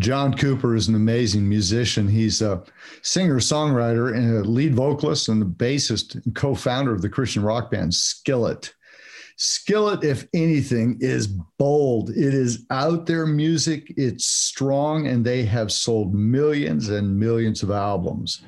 [0.00, 2.08] John Cooper is an amazing musician.
[2.08, 2.62] He's a
[3.02, 7.42] singer, songwriter, and a lead vocalist and the bassist and co founder of the Christian
[7.42, 8.72] rock band Skillet.
[9.36, 11.26] Skillet, if anything, is
[11.58, 12.10] bold.
[12.10, 17.70] It is out there music, it's strong, and they have sold millions and millions of
[17.70, 18.42] albums.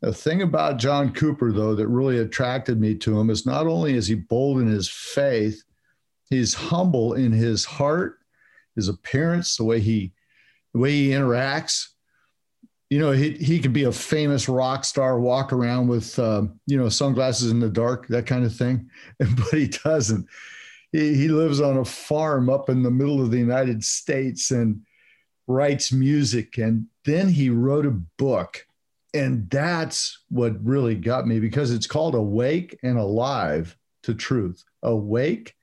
[0.00, 3.94] The thing about John Cooper, though, that really attracted me to him is not only
[3.94, 5.62] is he bold in his faith,
[6.30, 8.18] he's humble in his heart,
[8.76, 10.12] his appearance, the way he
[10.72, 11.88] the way he interacts.
[12.88, 16.76] You know, he, he could be a famous rock star, walk around with, uh, you
[16.76, 18.90] know, sunglasses in the dark, that kind of thing.
[19.18, 20.26] But he doesn't.
[20.92, 24.80] He, he lives on a farm up in the middle of the United States and
[25.46, 26.58] writes music.
[26.58, 28.66] And then he wrote a book.
[29.12, 34.64] And that's what really got me because it's called Awake and Alive to Truth.
[34.82, 35.54] Awake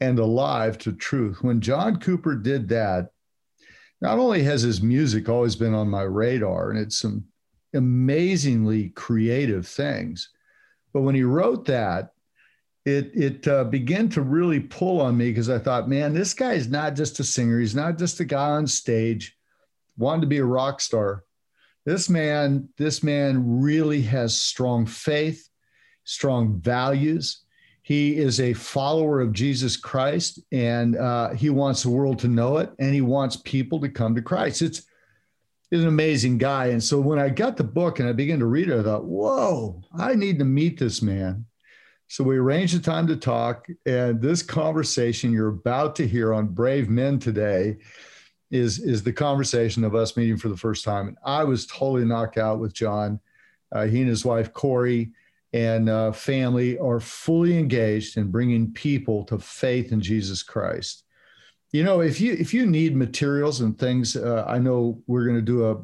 [0.00, 1.42] and Alive to Truth.
[1.42, 3.10] When John Cooper did that,
[4.00, 7.24] not only has his music always been on my radar and it's some
[7.74, 10.30] amazingly creative things,
[10.92, 12.12] but when he wrote that,
[12.84, 16.52] it it uh, began to really pull on me because I thought, man, this guy
[16.52, 17.58] is not just a singer.
[17.58, 19.36] He's not just a guy on stage,
[19.98, 21.24] wanted to be a rock star.
[21.84, 25.48] This man, this man really has strong faith,
[26.04, 27.44] strong values,
[27.86, 32.56] he is a follower of Jesus Christ and uh, he wants the world to know
[32.56, 34.60] it and he wants people to come to Christ.
[34.60, 34.82] It's,
[35.70, 36.66] an amazing guy.
[36.66, 39.04] And so when I got the book and I began to read it, I thought,
[39.04, 41.44] whoa, I need to meet this man.
[42.08, 43.66] So we arranged a time to talk.
[43.84, 47.76] And this conversation you're about to hear on Brave Men today
[48.50, 51.06] is, is the conversation of us meeting for the first time.
[51.06, 53.20] And I was totally knocked out with John.
[53.70, 55.12] Uh, he and his wife, Korey,
[55.56, 61.04] and uh, family are fully engaged in bringing people to faith in Jesus Christ.
[61.72, 65.36] You know, if you if you need materials and things, uh, I know we're going
[65.36, 65.82] to do a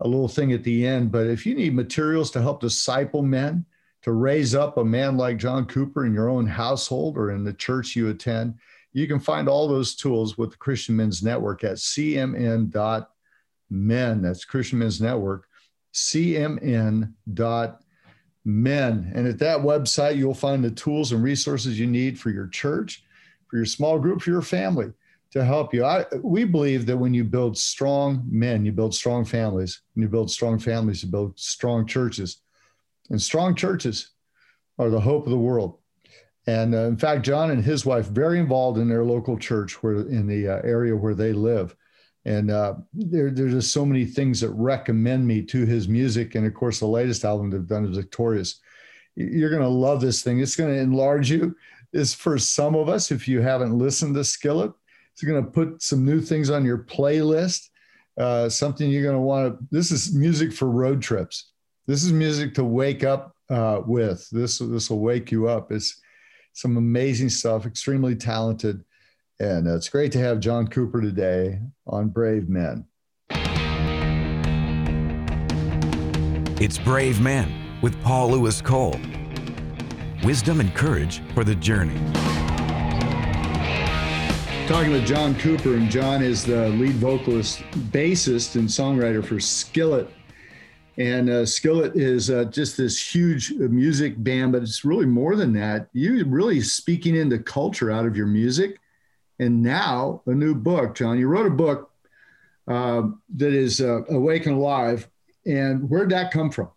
[0.00, 3.64] a little thing at the end, but if you need materials to help disciple men,
[4.02, 7.52] to raise up a man like John Cooper in your own household or in the
[7.52, 8.54] church you attend,
[8.92, 13.06] you can find all those tools with the Christian Men's Network at cmn.men.
[14.22, 15.48] That's Christian Men's Network,
[15.94, 17.14] cmn.men
[18.46, 19.12] men.
[19.14, 23.04] And at that website, you'll find the tools and resources you need for your church,
[23.48, 24.92] for your small group, for your family
[25.32, 25.84] to help you.
[25.84, 29.82] I, we believe that when you build strong men, you build strong families.
[29.94, 32.38] When you build strong families, you build strong churches.
[33.10, 34.10] And strong churches
[34.78, 35.78] are the hope of the world.
[36.46, 39.96] And uh, in fact, John and his wife very involved in their local church, where
[39.96, 41.74] in the uh, area where they live.
[42.26, 46.34] And uh, there, there's just so many things that recommend me to his music.
[46.34, 48.60] And of course, the latest album they've done is Victorious.
[49.14, 50.40] You're going to love this thing.
[50.40, 51.56] It's going to enlarge you.
[51.92, 54.72] It's for some of us, if you haven't listened to Skillet,
[55.12, 57.70] it's going to put some new things on your playlist.
[58.18, 59.66] Uh, something you're going to want to.
[59.70, 61.52] This is music for road trips.
[61.86, 64.28] This is music to wake up uh, with.
[64.30, 65.70] This this will wake you up.
[65.70, 66.00] It's
[66.54, 67.66] some amazing stuff.
[67.66, 68.84] Extremely talented.
[69.38, 72.86] And it's great to have John Cooper today on Brave Men.
[76.58, 77.52] It's Brave Men
[77.82, 78.98] with Paul Louis Cole.
[80.24, 82.00] Wisdom and courage for the journey.
[84.66, 87.60] Talking with John Cooper, and John is the lead vocalist,
[87.92, 90.08] bassist, and songwriter for Skillet.
[90.96, 95.52] And uh, Skillet is uh, just this huge music band, but it's really more than
[95.52, 95.90] that.
[95.92, 98.78] You're really speaking into culture out of your music
[99.38, 100.94] and now a new book.
[100.94, 101.90] John, you wrote a book
[102.68, 103.02] uh,
[103.36, 105.08] that is uh, Awake and Alive.
[105.44, 106.70] And where'd that come from?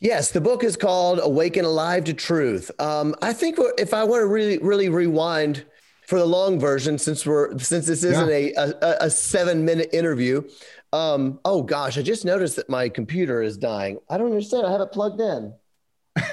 [0.00, 2.70] Yes, the book is called Awake and Alive to Truth.
[2.80, 5.64] Um, I think if I want to really, really rewind
[6.06, 8.64] for the long version, since we're since this isn't yeah.
[8.64, 10.42] a, a, a seven minute interview.
[10.92, 13.98] Um, oh gosh, I just noticed that my computer is dying.
[14.08, 14.66] I don't understand.
[14.66, 15.54] I have it plugged in.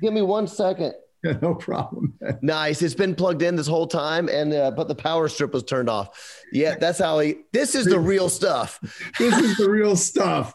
[0.00, 0.94] Give me one second.
[1.42, 2.14] no problem.
[2.42, 2.82] nice.
[2.82, 5.88] It's been plugged in this whole time, and uh, but the power strip was turned
[5.88, 6.42] off.
[6.52, 7.36] Yeah, that's how he.
[7.52, 8.78] This is the real stuff.
[9.18, 10.54] this is the real stuff.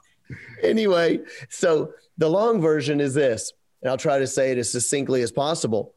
[0.63, 1.19] anyway,
[1.49, 5.31] so the long version is this, and I'll try to say it as succinctly as
[5.31, 5.93] possible.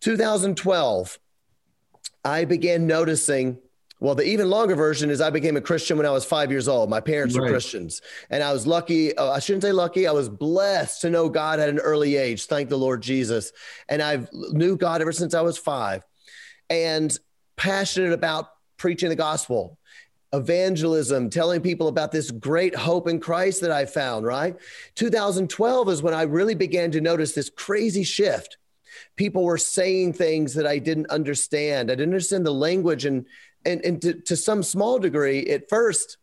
[0.00, 1.18] 2012,
[2.24, 3.58] I began noticing
[4.04, 6.68] well, the even longer version is I became a Christian when I was five years
[6.68, 6.90] old.
[6.90, 7.44] My parents right.
[7.44, 9.16] were Christians, and I was lucky.
[9.16, 10.06] Uh, I shouldn't say lucky.
[10.06, 12.44] I was blessed to know God at an early age.
[12.44, 13.50] Thank the Lord Jesus.
[13.88, 16.02] And I've knew God ever since I was five,
[16.68, 17.18] and
[17.56, 19.78] passionate about preaching the gospel,
[20.34, 24.26] evangelism, telling people about this great hope in Christ that I found.
[24.26, 24.54] Right,
[24.96, 28.58] 2012 is when I really began to notice this crazy shift
[29.16, 31.90] people were saying things that I didn't understand.
[31.90, 33.26] I didn't understand the language and
[33.64, 36.18] and and to, to some small degree, at first,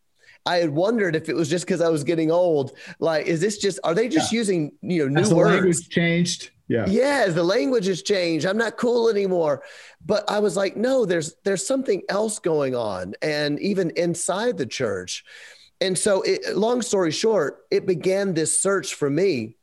[0.45, 2.77] I had wondered if it was just because I was getting old.
[2.99, 4.39] Like, is this just are they just yeah.
[4.39, 5.53] using you know new Has words?
[5.53, 6.51] language changed.
[6.67, 6.85] Yeah.
[6.87, 8.45] Yeah, the language has changed.
[8.45, 9.61] I'm not cool anymore.
[10.05, 14.65] But I was like, no, there's there's something else going on, and even inside the
[14.65, 15.23] church.
[15.81, 19.57] And so, it, long story short, it began this search for me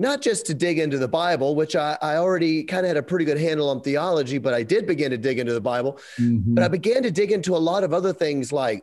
[0.00, 3.02] not just to dig into the Bible, which I, I already kind of had a
[3.02, 6.00] pretty good handle on theology, but I did begin to dig into the Bible.
[6.18, 6.54] Mm-hmm.
[6.54, 8.82] But I began to dig into a lot of other things like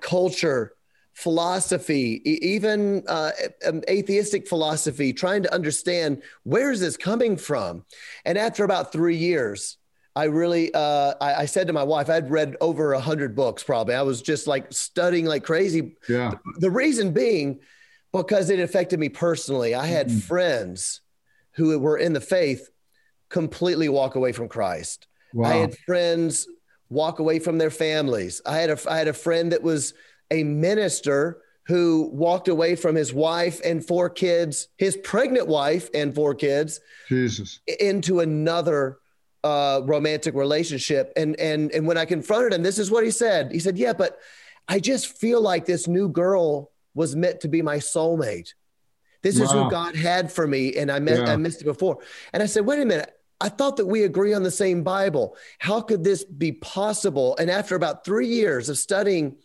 [0.00, 0.74] culture,
[1.14, 3.32] philosophy, even uh,
[3.66, 7.84] um, atheistic philosophy, trying to understand where is this coming from.
[8.24, 9.76] And after about three years,
[10.14, 13.64] I really, uh, I, I, said to my wife, I'd read over a hundred books
[13.64, 13.94] probably.
[13.94, 15.96] I was just like studying like crazy.
[16.08, 16.34] Yeah.
[16.58, 17.60] The reason being
[18.12, 19.74] because it affected me personally.
[19.74, 20.18] I had mm-hmm.
[20.18, 21.00] friends
[21.52, 22.68] who were in the faith
[23.28, 25.06] completely walk away from Christ.
[25.34, 25.50] Wow.
[25.50, 26.46] I had friends
[26.88, 28.40] walk away from their families.
[28.46, 29.94] I had a I had a friend that was
[30.30, 36.14] a minister who walked away from his wife and four kids, his pregnant wife and
[36.14, 38.98] four kids, Jesus, into another
[39.44, 41.12] uh, romantic relationship.
[41.14, 43.52] And and and when I confronted him, this is what he said.
[43.52, 44.18] He said, "Yeah, but
[44.66, 48.54] I just feel like this new girl was meant to be my soulmate.
[49.22, 49.44] This wow.
[49.44, 51.32] is who God had for me, and I, met, yeah.
[51.32, 51.98] I missed it before.
[52.32, 53.14] And I said, wait a minute.
[53.40, 55.36] I thought that we agree on the same Bible.
[55.60, 57.36] How could this be possible?
[57.36, 59.36] And after about three years of studying,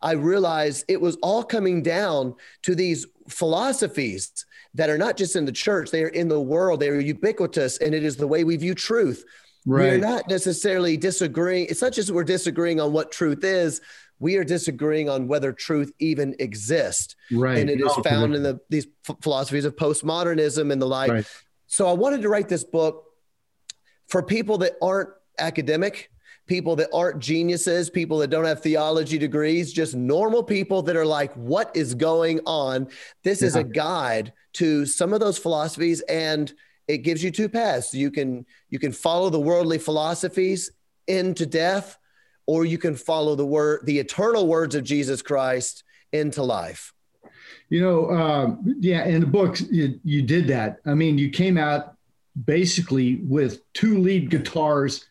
[0.00, 5.46] I realized it was all coming down to these philosophies that are not just in
[5.46, 8.44] the church, they are in the world, they are ubiquitous, and it is the way
[8.44, 9.24] we view truth.
[9.66, 9.90] Right.
[9.90, 11.66] We're not necessarily disagreeing.
[11.68, 13.80] It's not just we're disagreeing on what truth is,
[14.20, 17.16] we are disagreeing on whether truth even exists.
[17.32, 17.58] Right.
[17.58, 18.86] And it is found in the these
[19.22, 21.10] philosophies of postmodernism and the like.
[21.10, 21.26] Right.
[21.66, 23.06] So I wanted to write this book
[24.08, 25.08] for people that aren't
[25.38, 26.10] academic,
[26.46, 31.06] people that aren't geniuses, people that don't have theology degrees, just normal people that are
[31.06, 32.88] like, what is going on?
[33.24, 33.48] This yeah.
[33.48, 36.52] is a guide to some of those philosophies and
[36.88, 37.94] it gives you two paths.
[37.94, 40.72] You can you can follow the worldly philosophies
[41.06, 41.96] into death
[42.50, 46.92] or you can follow the word, the eternal words of Jesus Christ into life.
[47.68, 50.80] You know, um, yeah, in the book, you, you did that.
[50.84, 51.94] I mean, you came out
[52.44, 55.06] basically with two lead guitars,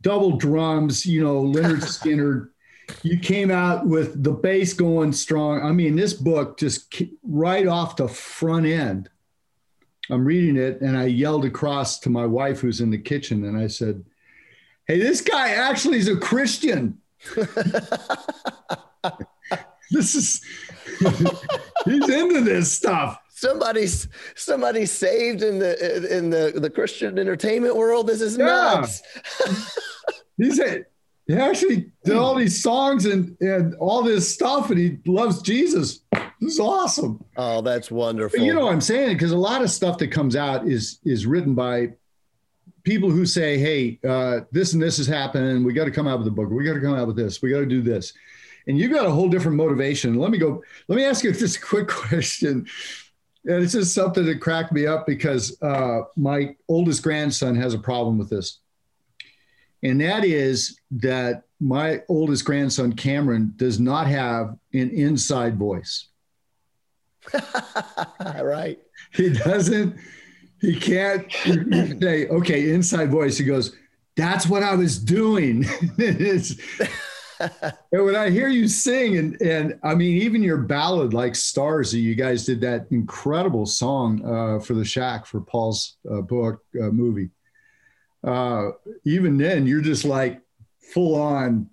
[0.00, 2.48] double drums, you know, Lynyrd Skynyrd.
[3.04, 5.62] You came out with the bass going strong.
[5.62, 6.92] I mean, this book just
[7.22, 9.08] right off the front end.
[10.10, 13.56] I'm reading it and I yelled across to my wife who's in the kitchen and
[13.56, 14.04] I said,
[14.86, 16.98] hey, this guy actually is a Christian.
[19.90, 20.40] this is
[21.84, 23.20] he's into this stuff.
[23.30, 28.06] Somebody's somebody saved in the in the the Christian entertainment world.
[28.06, 28.46] This is yeah.
[28.46, 29.02] nuts.
[30.36, 30.84] he's a,
[31.26, 36.00] he actually did all these songs and and all this stuff, and he loves Jesus.
[36.40, 37.24] This is awesome.
[37.36, 38.38] Oh, that's wonderful.
[38.38, 39.14] But you know what I'm saying?
[39.14, 41.92] Because a lot of stuff that comes out is is written by
[42.86, 45.64] people who say, "Hey, uh, this and this is happening.
[45.64, 46.48] We got to come out with a book.
[46.48, 47.42] We got to come out with this.
[47.42, 48.14] We got to do this,"
[48.66, 50.14] and you've got a whole different motivation.
[50.14, 50.62] Let me go.
[50.88, 52.66] Let me ask you this quick question,
[53.44, 57.78] and it's just something that cracked me up because uh, my oldest grandson has a
[57.78, 58.60] problem with this,
[59.82, 66.08] and that is that my oldest grandson Cameron does not have an inside voice.
[68.20, 68.78] right.
[69.12, 69.96] He doesn't
[70.60, 71.30] he can't
[72.00, 73.38] say, okay, inside voice.
[73.38, 73.74] He goes,
[74.16, 75.66] that's what I was doing.
[77.92, 81.92] and when I hear you sing, and and I mean, even your ballad like "Stars,"
[81.92, 86.62] that you guys did that incredible song uh, for the Shack for Paul's uh, book
[86.80, 87.30] uh, movie.
[88.24, 88.70] Uh,
[89.04, 90.40] even then, you're just like
[90.80, 91.68] full on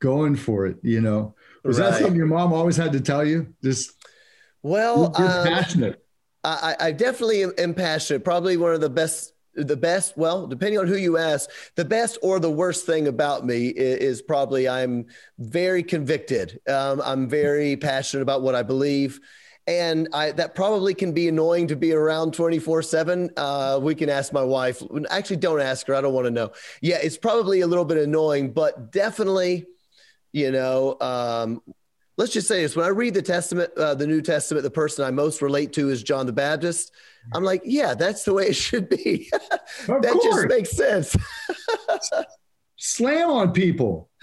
[0.00, 0.78] going for it.
[0.82, 1.90] You know, was right.
[1.90, 3.54] that something your mom always had to tell you?
[3.62, 3.92] Just
[4.62, 6.04] well, you're um, passionate.
[6.46, 8.24] I, I definitely am, am passionate.
[8.24, 12.18] Probably one of the best the best well depending on who you ask the best
[12.22, 15.06] or the worst thing about me is, is probably i'm
[15.38, 16.60] very convicted.
[16.68, 19.18] Um, i'm very passionate about what i believe.
[19.68, 23.30] And I, that probably can be annoying to be around 24 uh, 7
[23.82, 24.80] we can ask my wife.
[25.10, 25.94] Actually don't ask her.
[25.96, 26.52] I don't want to know.
[26.82, 29.64] Yeah it's probably a little bit annoying but definitely
[30.32, 31.62] you know um,
[32.16, 32.76] let's just say this.
[32.76, 35.90] When i read the testament uh, the new testament the person i most relate to
[35.90, 36.92] is john the baptist.
[37.34, 39.30] I'm like yeah that's the way it should be.
[39.86, 40.24] That course.
[40.24, 41.16] just makes sense.
[42.76, 44.10] Slam on people.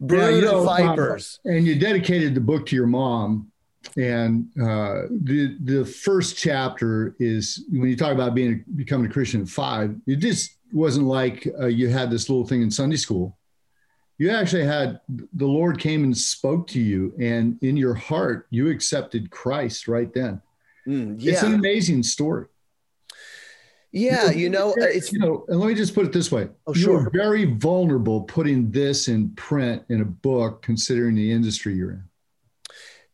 [0.00, 1.40] Brood yeah, vipers.
[1.46, 3.52] um, and you dedicated the book to your mom
[3.96, 9.42] and uh, the the first chapter is when you talk about being becoming a christian
[9.42, 13.36] at five it just wasn't like uh, you had this little thing in sunday school
[14.22, 15.00] you actually had
[15.32, 20.14] the Lord came and spoke to you, and in your heart, you accepted Christ right
[20.14, 20.40] then.
[20.86, 21.32] Mm, yeah.
[21.32, 22.46] It's an amazing story.
[23.90, 26.48] Yeah, you know, it's you know, and let me just put it this way.
[26.68, 27.00] Oh, sure.
[27.00, 32.04] You're very vulnerable putting this in print in a book, considering the industry you're in.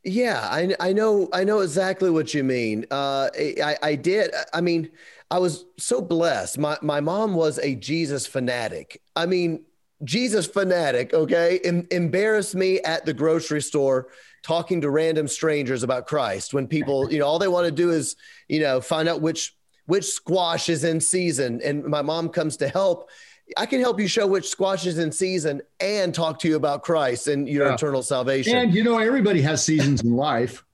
[0.05, 2.85] Yeah, I, I know I know exactly what you mean.
[2.91, 4.31] Uh, I, I did.
[4.53, 4.91] I mean,
[5.31, 6.59] I was so blessed.
[6.59, 9.01] My my mom was a Jesus fanatic.
[9.17, 9.65] I mean,
[10.05, 11.13] Jesus fanatic.
[11.13, 14.09] Okay, em- embarrassed me at the grocery store
[14.43, 17.91] talking to random strangers about Christ when people, you know, all they want to do
[17.91, 18.17] is,
[18.49, 19.55] you know, find out which
[19.87, 23.09] which squash is in season and my mom comes to help
[23.57, 26.83] I can help you show which squash is in season and talk to you about
[26.83, 27.75] Christ and your yeah.
[27.75, 28.57] eternal salvation.
[28.57, 30.65] And you know, everybody has seasons in life.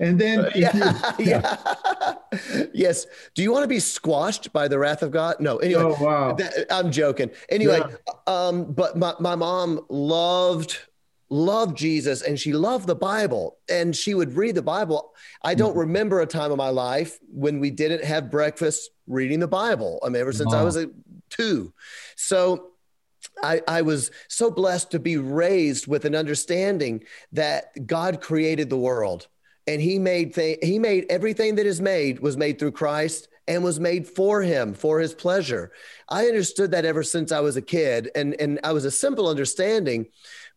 [0.00, 2.14] And then, yeah, yeah.
[2.72, 3.06] yes.
[3.34, 5.36] Do you want to be squashed by the wrath of God?
[5.40, 5.56] No.
[5.58, 6.34] Anyway, oh, wow.
[6.34, 7.30] That, I'm joking.
[7.48, 8.12] Anyway, yeah.
[8.26, 10.78] um, but my, my mom loved
[11.28, 15.12] loved Jesus and she loved the Bible and she would read the Bible.
[15.42, 15.80] I don't mm-hmm.
[15.80, 19.98] remember a time in my life when we didn't have breakfast reading the Bible.
[20.04, 20.60] I mean, ever since wow.
[20.60, 20.88] I was a
[21.30, 21.72] two.
[22.14, 22.70] So
[23.42, 28.78] I, I was so blessed to be raised with an understanding that God created the
[28.78, 29.26] world
[29.66, 33.62] and he made th- he made everything that is made was made through Christ and
[33.62, 35.72] was made for him for his pleasure.
[36.08, 39.28] I understood that ever since I was a kid and and I was a simple
[39.28, 40.06] understanding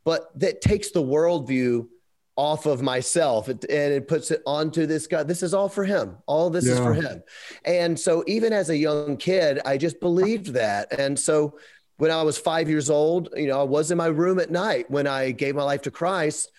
[0.06, 1.88] but that takes the worldview
[2.36, 5.24] off of myself and it puts it onto this guy.
[5.24, 6.18] This is all for him.
[6.25, 6.74] All this yeah.
[6.74, 7.22] is for him.
[7.66, 10.98] And so even as a young kid, I just believed that.
[10.98, 11.60] And so
[11.98, 14.89] when I was five years old, you know, I was in my room at night
[14.89, 16.50] when I gave my life to Christ.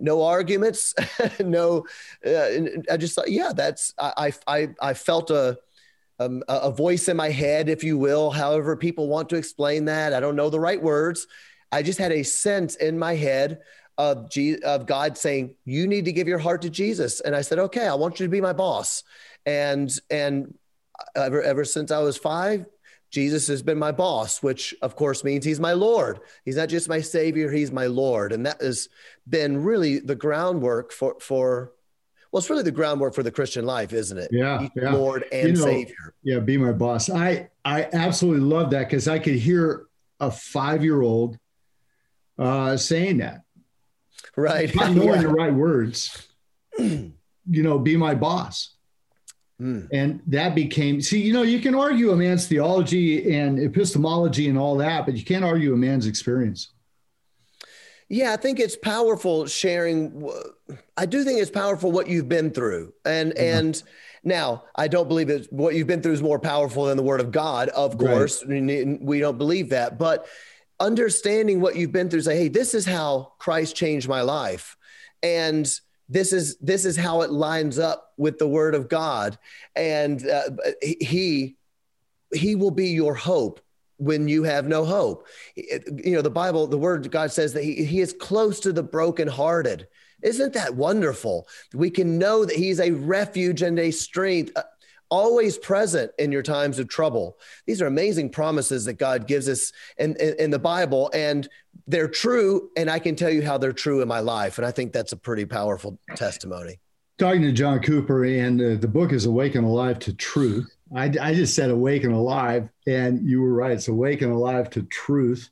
[0.00, 0.94] No arguments,
[1.40, 1.86] no.
[2.24, 2.48] Uh,
[2.90, 3.94] I just thought, yeah, that's.
[3.98, 5.58] I I I felt a
[6.20, 10.12] um, a voice in my head, if you will, however people want to explain that.
[10.12, 11.26] I don't know the right words,
[11.70, 13.60] I just had a sense in my head
[13.98, 17.42] of, G- of God saying, "You need to give your heart to Jesus." And I
[17.42, 19.04] said, "Okay, I want you to be my boss."
[19.46, 20.54] And and
[21.14, 22.66] ever ever since I was five,
[23.10, 26.20] Jesus has been my boss, which of course means he's my Lord.
[26.44, 28.88] He's not just my Savior; he's my Lord, and that has
[29.28, 31.72] been really the groundwork for for.
[32.30, 34.28] Well, it's really the groundwork for the Christian life, isn't it?
[34.30, 34.92] Yeah, yeah.
[34.92, 36.14] Lord and you know, Savior.
[36.22, 37.08] Yeah, be my boss.
[37.08, 39.86] I I absolutely love that because I could hear
[40.20, 41.38] a five year old
[42.38, 43.42] uh, saying that.
[44.36, 44.74] Right.
[44.74, 45.22] Not knowing yeah.
[45.22, 46.28] the right words.
[46.78, 47.12] you
[47.48, 48.74] know, be my boss.
[49.60, 49.88] Mm.
[49.92, 54.58] And that became, see, you know, you can argue a man's theology and epistemology and
[54.58, 56.72] all that, but you can't argue a man's experience.
[58.08, 60.30] Yeah, I think it's powerful sharing.
[60.96, 62.94] I do think it's powerful what you've been through.
[63.04, 63.58] And, mm-hmm.
[63.58, 63.82] and,
[64.24, 67.20] now, I don't believe that what you've been through is more powerful than the word
[67.20, 68.44] of God, of course.
[68.44, 68.98] Right.
[69.00, 69.96] We don't believe that.
[69.96, 70.26] But
[70.80, 74.76] understanding what you've been through say hey this is how christ changed my life
[75.22, 79.38] and this is this is how it lines up with the word of god.
[79.76, 80.50] And uh,
[80.82, 81.56] he
[82.32, 83.60] he will be your hope
[83.98, 85.26] when you have no hope.
[85.56, 88.82] You know the bible the word god says that he, he is close to the
[88.82, 89.86] brokenhearted.
[90.22, 91.46] Isn't that wonderful?
[91.72, 94.52] We can know that he's a refuge and a strength
[95.10, 97.38] always present in your times of trouble.
[97.66, 101.48] These are amazing promises that God gives us in, in, in, the Bible, and
[101.86, 102.70] they're true.
[102.76, 104.58] And I can tell you how they're true in my life.
[104.58, 106.78] And I think that's a pretty powerful testimony.
[107.18, 110.74] Talking to John Cooper, and uh, the book is Awake and Alive to Truth.
[110.94, 113.72] I, I just said awake and alive, and you were right.
[113.72, 115.50] It's awake and alive to truth.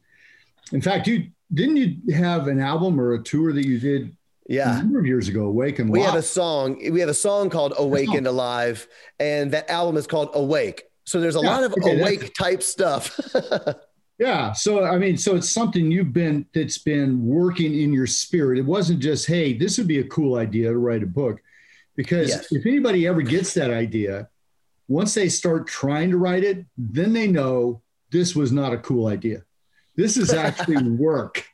[0.73, 4.17] In fact, you didn't you have an album or a tour that you did
[4.49, 4.79] yeah.
[4.79, 5.88] A number of years ago, Awaken.
[5.88, 6.79] We have a song.
[6.93, 8.87] We have a song called Awake and Alive,
[9.19, 10.85] and that album is called Awake.
[11.05, 13.19] So there's a yeah, lot of okay, awake type stuff.
[14.19, 14.53] yeah.
[14.53, 18.59] So I mean, so it's something you've been that's been working in your spirit.
[18.59, 21.41] It wasn't just, hey, this would be a cool idea to write a book.
[21.97, 22.53] Because yes.
[22.53, 24.29] if anybody ever gets that idea,
[24.88, 29.07] once they start trying to write it, then they know this was not a cool
[29.07, 29.43] idea.
[29.97, 31.45] This is actually work.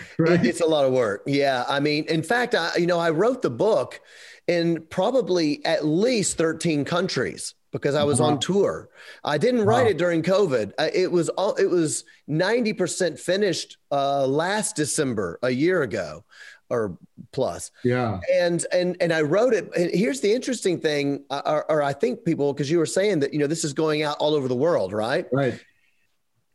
[0.18, 0.44] right?
[0.44, 1.22] It's a lot of work.
[1.26, 1.64] Yeah.
[1.68, 4.00] I mean, in fact, I, you know, I wrote the book
[4.48, 8.90] in probably at least 13 countries because I was on tour.
[9.24, 9.90] I didn't write wow.
[9.90, 10.72] it during COVID.
[10.94, 16.24] It was all, it was 90% finished uh, last December, a year ago
[16.68, 16.96] or
[17.32, 17.70] plus.
[17.84, 18.20] Yeah.
[18.32, 19.70] And and and I wrote it.
[19.76, 23.20] And here's the interesting thing, uh, or, or I think people, because you were saying
[23.20, 25.26] that you know this is going out all over the world, right?
[25.32, 25.62] Right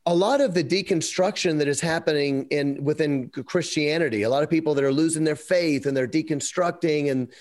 [0.08, 4.74] a lot of the deconstruction that is happening in within Christianity, a lot of people
[4.74, 7.32] that are losing their faith and they're deconstructing and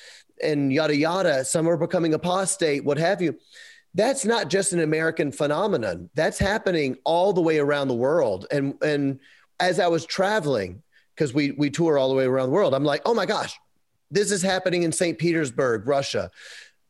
[0.42, 3.38] and yada yada, some are becoming apostate, what have you.
[3.94, 6.11] That's not just an American phenomenon.
[6.14, 8.46] That's happening all the way around the world.
[8.50, 9.20] And and
[9.61, 10.82] as I was traveling,
[11.14, 13.56] because we we tour all the way around the world, I'm like, oh my gosh,
[14.11, 15.16] this is happening in St.
[15.16, 16.32] Petersburg, Russia.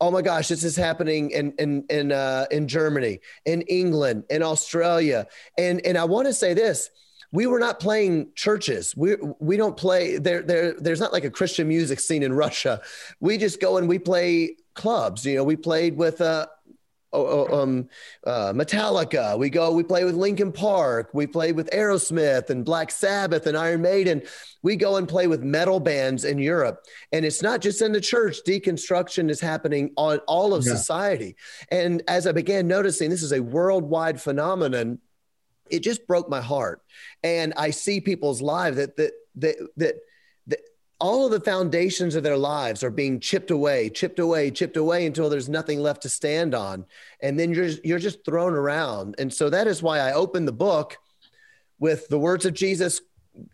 [0.00, 4.42] Oh my gosh, this is happening in in in uh, in Germany, in England, in
[4.42, 5.26] Australia,
[5.56, 6.90] and and I want to say this:
[7.32, 8.94] we were not playing churches.
[8.96, 10.42] We we don't play there.
[10.42, 12.80] There there's not like a Christian music scene in Russia.
[13.20, 15.24] We just go and we play clubs.
[15.24, 16.46] You know, we played with uh,
[17.12, 17.88] um,
[18.26, 19.38] uh, Metallica.
[19.38, 21.10] We go, we play with Linkin Park.
[21.12, 24.22] We play with Aerosmith and Black Sabbath and Iron Maiden.
[24.62, 26.84] We go and play with metal bands in Europe.
[27.12, 30.74] And it's not just in the church, deconstruction is happening on all of yeah.
[30.74, 31.36] society.
[31.70, 34.98] And as I began noticing, this is a worldwide phenomenon.
[35.70, 36.82] It just broke my heart.
[37.22, 39.94] And I see people's lives that, that, that, that,
[40.98, 45.06] all of the foundations of their lives are being chipped away, chipped away, chipped away
[45.06, 46.86] until there's nothing left to stand on.
[47.20, 49.16] And then you're, you're just thrown around.
[49.18, 50.96] And so that is why I opened the book
[51.78, 53.02] with the words of Jesus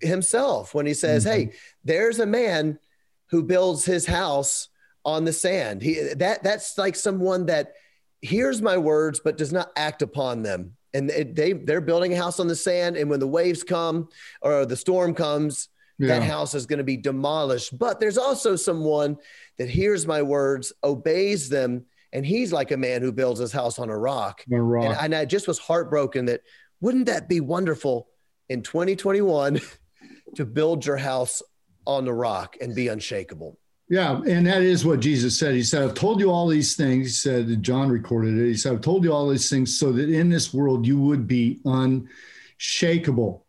[0.01, 1.33] himself when he says, mm-hmm.
[1.33, 1.53] Hey,
[1.85, 2.79] there's a man
[3.27, 4.69] who builds his house
[5.05, 5.83] on the sand.
[5.83, 7.73] He, that, that's like someone that
[8.21, 10.77] hears my words, but does not act upon them.
[10.95, 12.97] And they, they're building a house on the sand.
[12.97, 14.11] And when the waves come
[14.43, 15.69] or the storm comes,
[16.03, 16.19] yeah.
[16.19, 17.79] that house is going to be demolished.
[17.79, 19.17] But there's also someone
[19.59, 23.79] that hears my words, obeys them, and he's like a man who builds his house
[23.79, 24.45] on a rock.
[24.53, 24.85] A rock.
[24.85, 26.43] And, and I just was heartbroken that
[26.81, 28.09] wouldn't that be wonderful
[28.49, 29.61] in 2021
[30.37, 31.41] to build your house
[31.87, 33.59] on the rock and be unshakable?
[33.89, 35.55] Yeah, and that is what Jesus said.
[35.55, 37.07] He said, I've told you all these things.
[37.07, 38.47] He said, John recorded it.
[38.47, 41.27] He said, I've told you all these things so that in this world you would
[41.27, 43.42] be unshakable.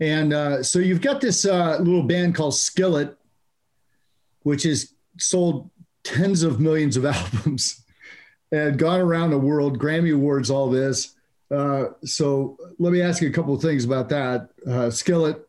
[0.00, 3.16] And uh, so you've got this uh, little band called Skillet,
[4.42, 5.70] which has sold
[6.02, 7.82] tens of millions of albums
[8.52, 11.14] and gone around the world, Grammy Awards, all this.
[11.50, 14.48] Uh, so let me ask you a couple of things about that.
[14.68, 15.46] Uh, Skillet,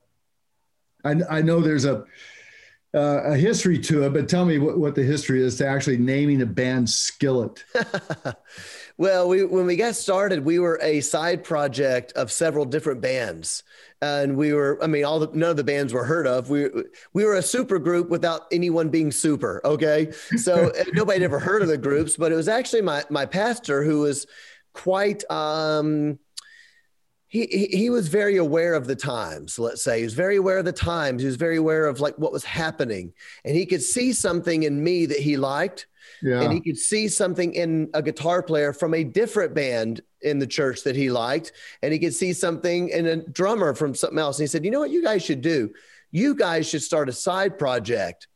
[1.04, 2.06] I, I, know there's a
[2.98, 5.98] uh, a history to it, but tell me what, what the history is to actually
[5.98, 7.64] naming a band Skillet.
[8.98, 13.64] well, we, when we got started, we were a side project of several different bands.
[14.00, 16.52] And we were i mean all the none of the bands were heard of.
[16.52, 16.70] We
[17.14, 20.12] we were a super group without anyone being super okay?
[20.36, 23.84] So nobody had ever heard of the groups but it was actually my my pastor
[23.84, 24.28] who was
[24.74, 26.20] quite um
[27.28, 30.00] he, he, he was very aware of the times let's say.
[30.00, 31.22] He was very aware of the times.
[31.22, 33.14] He was very aware of like what was happening.
[33.44, 35.88] And he could see something in me that he liked.
[36.22, 36.42] Yeah.
[36.42, 40.48] and he could see something in a guitar player from a different band in the
[40.48, 41.52] church that he liked.
[41.84, 44.40] And he could see something in a drummer from something else.
[44.40, 45.72] And he said you know what you guys should do?
[46.12, 48.28] You guys should start a side project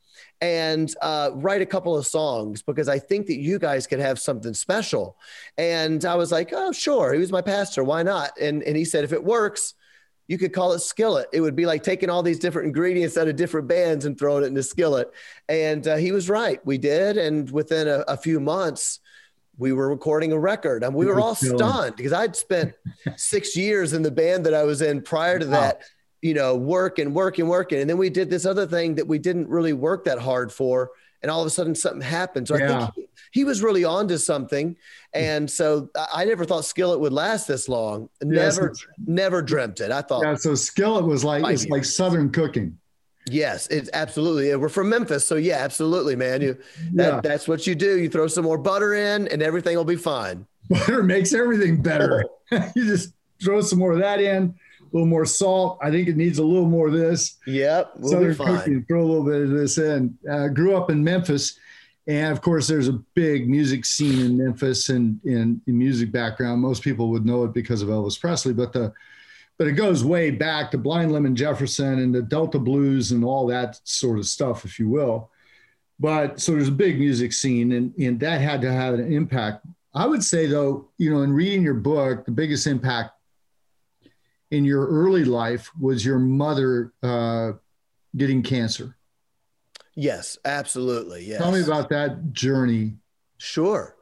[0.42, 4.18] and uh, write a couple of songs because I think that you guys could have
[4.18, 5.16] something special.
[5.56, 7.12] And I was like, oh, sure.
[7.12, 7.84] He was my pastor.
[7.84, 8.32] Why not?
[8.40, 9.74] And, and he said, if it works,
[10.26, 11.28] you could call it skillet.
[11.32, 14.42] It would be like taking all these different ingredients out of different bands and throwing
[14.42, 15.12] it in a skillet.
[15.48, 16.64] And uh, he was right.
[16.66, 17.18] We did.
[17.18, 18.98] And within a, a few months,
[19.58, 22.72] we were recording a record and we were all stunned because I'd spent
[23.16, 25.84] six years in the band that I was in prior to that, wow.
[26.22, 27.80] You know, work and working.
[27.80, 30.92] And then we did this other thing that we didn't really work that hard for.
[31.20, 32.48] And all of a sudden something happened.
[32.48, 32.64] So yeah.
[32.64, 34.76] I think he, he, was really onto something.
[35.12, 38.08] And so I never thought Skillet would last this long.
[38.22, 39.92] Never, yes, never dreamt it.
[39.92, 40.22] I thought.
[40.24, 40.34] Yeah.
[40.34, 42.78] So Skillet was like, it's like Southern cooking.
[43.30, 44.54] Yes, it's absolutely.
[44.56, 46.42] We're from Memphis, so yeah, absolutely, man.
[46.42, 46.58] You
[46.94, 47.20] that, yeah.
[47.20, 48.00] that's what you do.
[48.00, 50.44] You throw some more butter in, and everything will be fine.
[50.68, 52.24] Butter makes everything better.
[52.50, 54.54] you just throw some more of that in,
[54.92, 55.78] little more salt.
[55.82, 57.38] I think it needs a little more of this.
[57.46, 58.84] Yep, we'll Southern cooking.
[58.84, 60.16] Throw a little bit of this in.
[60.30, 61.58] Uh, grew up in Memphis,
[62.06, 66.60] and of course, there's a big music scene in Memphis and in, in music background.
[66.60, 68.92] Most people would know it because of Elvis Presley, but the
[69.58, 73.46] but it goes way back to Blind Lemon Jefferson and the Delta Blues and all
[73.46, 75.30] that sort of stuff, if you will.
[76.00, 79.64] But so there's a big music scene, and, and that had to have an impact.
[79.94, 83.12] I would say, though, you know, in reading your book, the biggest impact
[84.52, 87.52] in your early life was your mother uh,
[88.14, 88.94] getting cancer.
[89.94, 91.24] Yes, absolutely.
[91.24, 91.40] Yes.
[91.40, 92.98] Tell me about that journey.
[93.38, 93.96] Sure.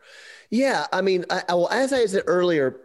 [0.51, 0.87] Yeah.
[0.93, 2.81] I mean, I, well, as I said earlier,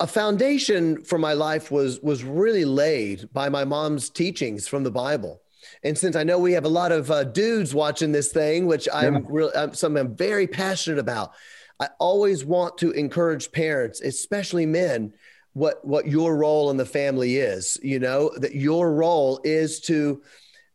[0.00, 4.90] a foundation for my life was was really laid by my mom's teachings from the
[4.90, 5.42] Bible.
[5.82, 8.88] And since I know we have a lot of uh, dudes watching this thing, which
[8.92, 9.20] I'm yeah.
[9.28, 11.32] really I'm, something I'm very passionate about,
[11.78, 15.12] I always want to encourage parents, especially men,
[15.54, 17.78] what what your role in the family is.
[17.82, 20.22] You know that your role is to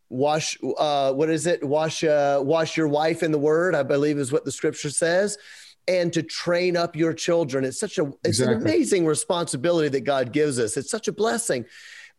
[0.09, 4.17] wash uh, what is it wash uh, wash your wife in the word i believe
[4.17, 5.37] is what the scripture says
[5.89, 7.65] and to train up your children.
[7.65, 8.55] It's such a it's exactly.
[8.55, 10.77] an amazing responsibility that God gives us.
[10.77, 11.65] It's such a blessing.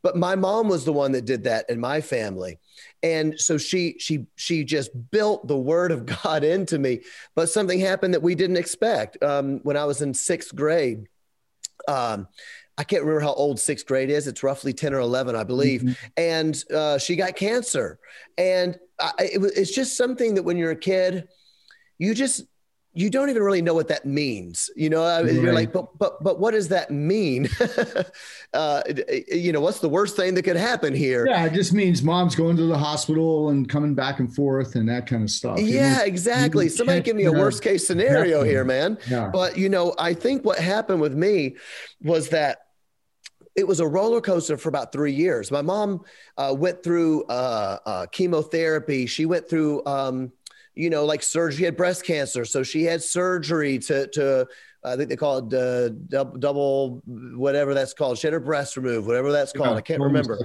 [0.03, 2.59] but my mom was the one that did that in my family
[3.03, 7.01] and so she she she just built the word of god into me
[7.35, 11.07] but something happened that we didn't expect um, when i was in sixth grade
[11.89, 12.29] um,
[12.79, 14.27] I can't remember how old sixth grade is.
[14.27, 15.83] It's roughly 10 or 11, I believe.
[15.83, 15.93] Mm-hmm.
[16.17, 17.99] And uh, she got cancer.
[18.39, 21.29] And I, it, it's just something that when you're a kid,
[21.99, 22.45] you just,
[22.93, 24.69] you don't even really know what that means.
[24.75, 25.33] You know, right.
[25.33, 27.49] you're like, but but but what does that mean?
[28.55, 28.83] uh,
[29.29, 31.27] you know, what's the worst thing that could happen here?
[31.27, 34.89] Yeah, it just means mom's going to the hospital and coming back and forth and
[34.89, 35.61] that kind of stuff.
[35.61, 36.69] Yeah, exactly.
[36.69, 38.99] Somebody give me a worst case scenario here, man.
[39.09, 39.31] Yeah.
[39.33, 41.57] But you know, I think what happened with me
[42.03, 42.59] was that
[43.57, 45.51] it was a roller coaster for about three years.
[45.51, 46.03] My mom
[46.37, 49.07] uh, went through uh, uh, chemotherapy.
[49.07, 50.33] She went through um,
[50.75, 51.59] you know, like surgery.
[51.59, 54.47] She had breast cancer, so she had surgery to to
[54.85, 58.19] I think they call it uh, double, double, whatever that's called.
[58.19, 59.71] She had her breast removed, whatever that's called.
[59.71, 60.39] Yeah, I can't remember.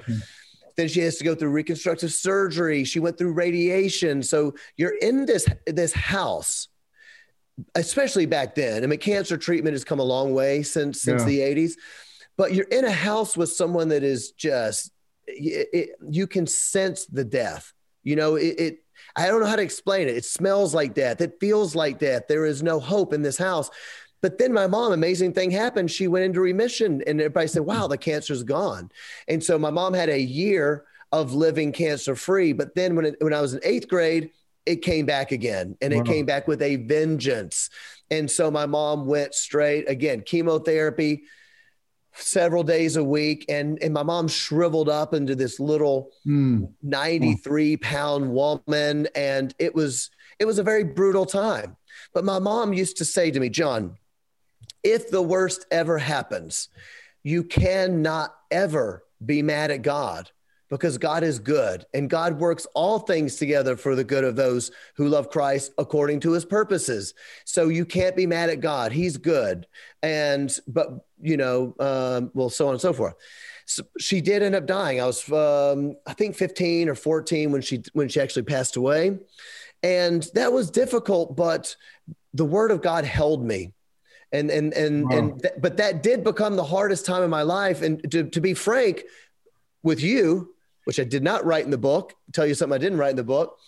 [0.76, 2.84] Then she has to go through reconstructive surgery.
[2.84, 4.22] She went through radiation.
[4.22, 6.68] So you're in this this house,
[7.76, 8.84] especially back then.
[8.84, 11.28] I mean, cancer treatment has come a long way since since yeah.
[11.28, 11.74] the 80s,
[12.36, 14.92] but you're in a house with someone that is just
[15.28, 17.72] it, it, you can sense the death.
[18.04, 18.85] You know, it, it
[19.16, 20.18] I don't know how to explain it.
[20.18, 21.22] It smells like death.
[21.22, 22.24] It feels like death.
[22.28, 23.70] There is no hope in this house.
[24.22, 25.92] But then my mom, amazing thing happened.
[25.92, 28.92] She went into remission, and everybody said, "Wow, the cancer's gone."
[29.28, 32.52] And so my mom had a year of living cancer free.
[32.52, 34.32] But then when it, when I was in eighth grade,
[34.66, 36.02] it came back again, and wow.
[36.02, 37.70] it came back with a vengeance.
[38.10, 41.24] And so my mom went straight again chemotherapy
[42.16, 46.68] several days a week and and my mom shriveled up into this little mm.
[46.82, 51.76] 93 pound woman and it was it was a very brutal time
[52.14, 53.98] but my mom used to say to me john
[54.82, 56.70] if the worst ever happens
[57.24, 60.32] you cannot ever be mad at god
[60.70, 64.72] because God is good and God works all things together for the good of those
[64.96, 67.14] who love Christ according to his purposes.
[67.46, 68.92] So you can't be mad at God.
[68.92, 69.68] He's good.
[70.02, 73.16] And, but, you know, um, well, so on and so forth.
[73.66, 75.02] So she did end up dying.
[75.02, 79.18] I was, um, I think 15 or 14 when she, when she actually passed away.
[79.84, 81.76] And that was difficult, but
[82.34, 83.74] the word of God held me
[84.32, 85.18] and and and wow.
[85.18, 88.42] and th- but that did become the hardest time in my life and to, to
[88.42, 89.04] be frank
[89.84, 90.55] with you
[90.86, 92.14] which I did not write in the book.
[92.28, 93.60] I'll tell you something I didn't write in the book.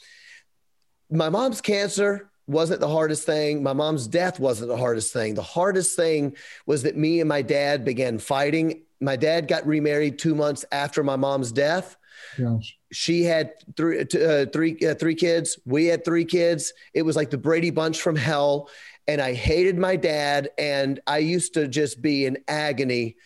[1.10, 3.62] My mom's cancer wasn't the hardest thing.
[3.62, 5.34] My mom's death wasn't the hardest thing.
[5.34, 8.84] The hardest thing was that me and my dad began fighting.
[9.02, 11.98] My dad got remarried two months after my mom's death.
[12.38, 12.78] Gosh.
[12.92, 15.60] She had three, uh, three, uh, three kids.
[15.66, 16.74] We had three kids.
[16.94, 18.70] It was like the Brady Bunch from hell.
[19.08, 20.50] And I hated my dad.
[20.58, 23.18] And I used to just be in agony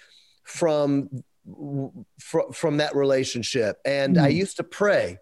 [0.44, 1.24] from
[2.20, 3.78] fr- from that relationship.
[3.86, 4.22] And mm.
[4.22, 4.38] I hmm.
[4.38, 5.18] used to pray.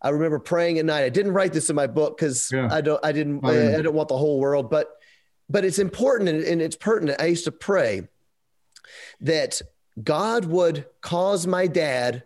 [0.00, 1.04] I remember praying at night.
[1.04, 2.68] I didn't write this in my book because yeah.
[2.70, 3.04] I don't.
[3.04, 3.40] I didn't.
[3.42, 3.70] Oh, yeah.
[3.70, 4.88] I, I don't want the whole world, but
[5.48, 7.20] but it's important and, and it's pertinent.
[7.20, 8.06] I used to pray
[9.20, 9.60] that
[10.02, 12.22] God would cause my dad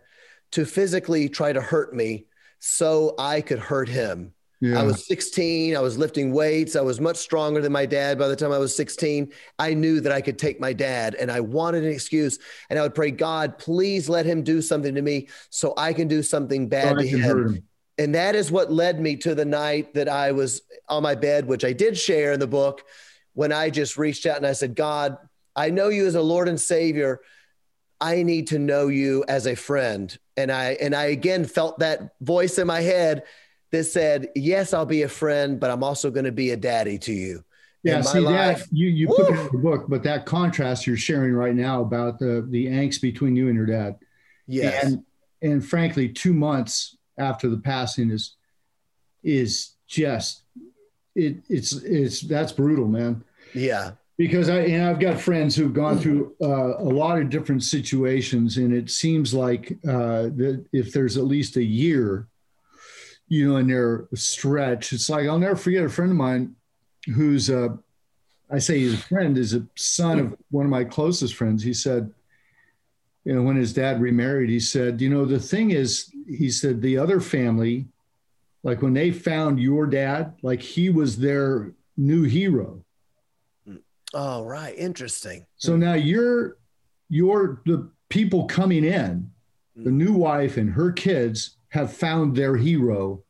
[0.51, 2.25] to physically try to hurt me
[2.59, 4.33] so I could hurt him.
[4.63, 4.79] Yeah.
[4.79, 5.75] I was 16.
[5.75, 6.77] I was lifting weights.
[6.77, 9.29] I was much stronger than my dad by the time I was 16.
[9.59, 12.39] I knew that I could take my dad and I wanted an excuse.
[12.69, 16.07] And I would pray, God, please let him do something to me so I can
[16.07, 17.21] do something bad to him.
[17.21, 17.63] him.
[17.97, 21.45] And that is what led me to the night that I was on my bed,
[21.45, 22.85] which I did share in the book,
[23.33, 25.17] when I just reached out and I said, God,
[25.57, 27.19] I know you as a Lord and Savior.
[27.99, 30.17] I need to know you as a friend.
[30.37, 33.23] And I and I again felt that voice in my head
[33.73, 36.99] that said, "Yes, I'll be a friend, but I'm also going to be a daddy
[36.99, 37.43] to you."
[37.81, 40.95] Yeah, see life, that you you put that in the book, but that contrast you're
[40.95, 43.97] sharing right now about the the angst between you and your dad.
[44.47, 44.85] Yes.
[44.85, 45.03] And
[45.41, 48.35] and frankly, two months after the passing is
[49.23, 50.43] is just
[51.15, 53.23] it it's it's that's brutal, man.
[53.53, 53.91] Yeah.
[54.17, 58.57] Because I and I've got friends who've gone through uh, a lot of different situations,
[58.57, 62.27] and it seems like uh, that if there's at least a year
[63.27, 64.93] you know, in their stretch.
[64.93, 66.55] It's like I'll never forget a friend of mine
[67.15, 67.77] who's a,
[68.51, 71.63] I say he's a friend, is a son of one of my closest friends.
[71.63, 72.11] He said,
[73.25, 76.81] you know, when his dad remarried, he said, you know, the thing is, he said,
[76.81, 77.85] the other family,
[78.63, 82.83] like when they found your dad, like he was their new hero.
[84.13, 84.75] Oh, right.
[84.77, 85.45] Interesting.
[85.57, 86.57] So now you're,
[87.09, 89.31] you're the people coming in,
[89.75, 89.97] the hmm.
[89.97, 93.23] new wife and her kids have found their hero.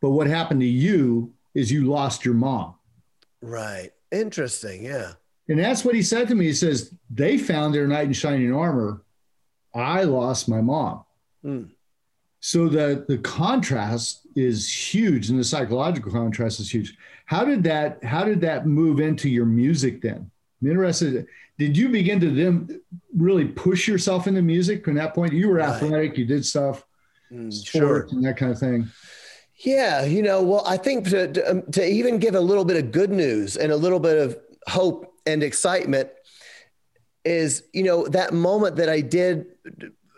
[0.00, 2.76] But what happened to you is you lost your mom.
[3.42, 3.90] Right.
[4.12, 4.84] Interesting.
[4.84, 5.12] Yeah.
[5.48, 6.46] And that's what he said to me.
[6.46, 9.02] He says, they found their knight in shining armor.
[9.74, 11.04] I lost my mom.
[11.44, 11.70] Mm.
[12.38, 16.96] So the the contrast is huge, and the psychological contrast is huge.
[17.24, 20.30] How did that How did that move into your music then?
[20.62, 21.26] I'm interested.
[21.58, 22.80] Did you begin to then
[23.16, 25.32] really push yourself into music from that point?
[25.32, 25.70] You were right.
[25.70, 26.86] athletic, you did stuff,
[27.32, 28.88] mm, sure, and that kind of thing.
[29.58, 32.76] Yeah, you know, well, I think to, to, um, to even give a little bit
[32.76, 34.36] of good news and a little bit of
[34.68, 36.10] hope and excitement
[37.24, 39.46] is, you know, that moment that I did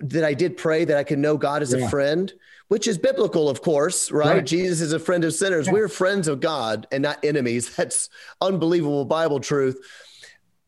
[0.00, 1.84] that I did pray that I could know God as yeah.
[1.84, 2.32] a friend,
[2.68, 4.26] which is biblical, of course, right?
[4.26, 4.46] right.
[4.46, 5.66] Jesus is a friend of sinners.
[5.66, 5.72] Yeah.
[5.72, 7.74] We're friends of God and not enemies.
[7.76, 8.08] That's
[8.40, 9.78] unbelievable Bible truth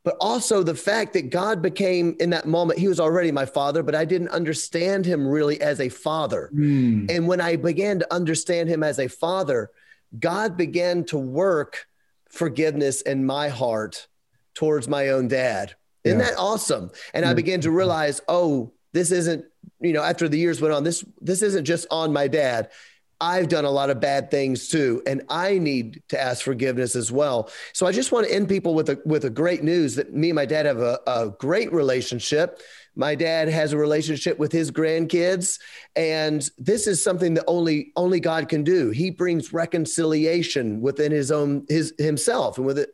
[0.02, 3.82] but also the fact that God became in that moment, he was already my father,
[3.82, 6.50] but I didn't understand him really as a father.
[6.54, 7.10] Mm.
[7.10, 9.70] And when I began to understand him as a father,
[10.18, 11.86] God began to work
[12.30, 14.08] forgiveness in my heart
[14.54, 15.74] towards my own dad.
[16.04, 16.30] Isn't yeah.
[16.30, 16.90] that awesome?
[17.12, 19.44] And I began to realize, oh, this isn't,
[19.80, 22.70] you know, after the years went on, this this isn't just on my dad.
[23.20, 27.12] I've done a lot of bad things too, and I need to ask forgiveness as
[27.12, 27.50] well.
[27.72, 30.30] So I just want to end people with a with a great news that me
[30.30, 32.60] and my dad have a, a great relationship.
[32.96, 35.60] My dad has a relationship with his grandkids,
[35.96, 38.90] and this is something that only only God can do.
[38.90, 42.90] He brings reconciliation within his own his himself and with it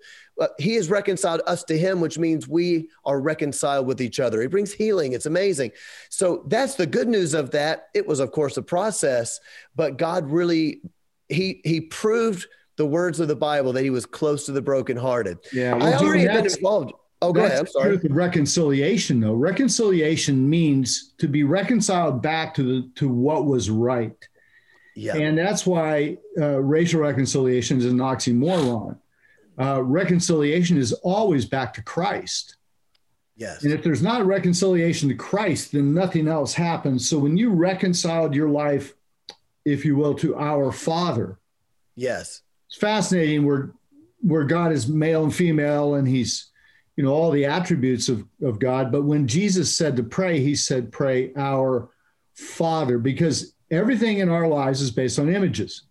[0.59, 4.41] he has reconciled us to him, which means we are reconciled with each other.
[4.41, 5.13] He brings healing.
[5.13, 5.73] It's amazing.
[6.11, 7.89] So that's the good news of that.
[7.95, 9.41] It was, of course, a process,
[9.75, 10.83] but God really,
[11.29, 12.47] he, he proved
[12.77, 15.39] the words of the Bible that he was close to the brokenhearted.
[15.53, 15.75] Yeah.
[15.75, 16.93] Well, I already have been involved.
[17.23, 17.61] Oh, go ahead.
[17.61, 17.97] I'm sorry.
[17.97, 19.33] Reconciliation, though.
[19.33, 24.15] Reconciliation means to be reconciled back to the to what was right.
[24.95, 25.17] Yeah.
[25.17, 28.99] And that's why uh, racial reconciliation is an oxymoron
[29.59, 32.57] uh, reconciliation is always back to Christ.
[33.37, 33.65] Yes.
[33.65, 37.09] And if there's not a reconciliation to Christ, then nothing else happens.
[37.09, 38.95] So when you reconciled your life,
[39.65, 41.39] if you will, to our Father,
[41.95, 43.73] yes, it's fascinating where
[44.23, 46.51] where God is male and female, and He's
[46.97, 48.91] you know all the attributes of of God.
[48.91, 51.91] But when Jesus said to pray, He said, "Pray our
[52.35, 55.83] Father," because everything in our lives is based on images.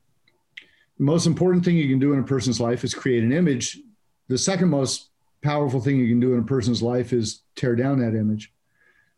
[0.98, 3.80] The most important thing you can do in a person's life is create an image.
[4.28, 5.10] The second most
[5.42, 8.52] powerful thing you can do in a person's life is tear down that image,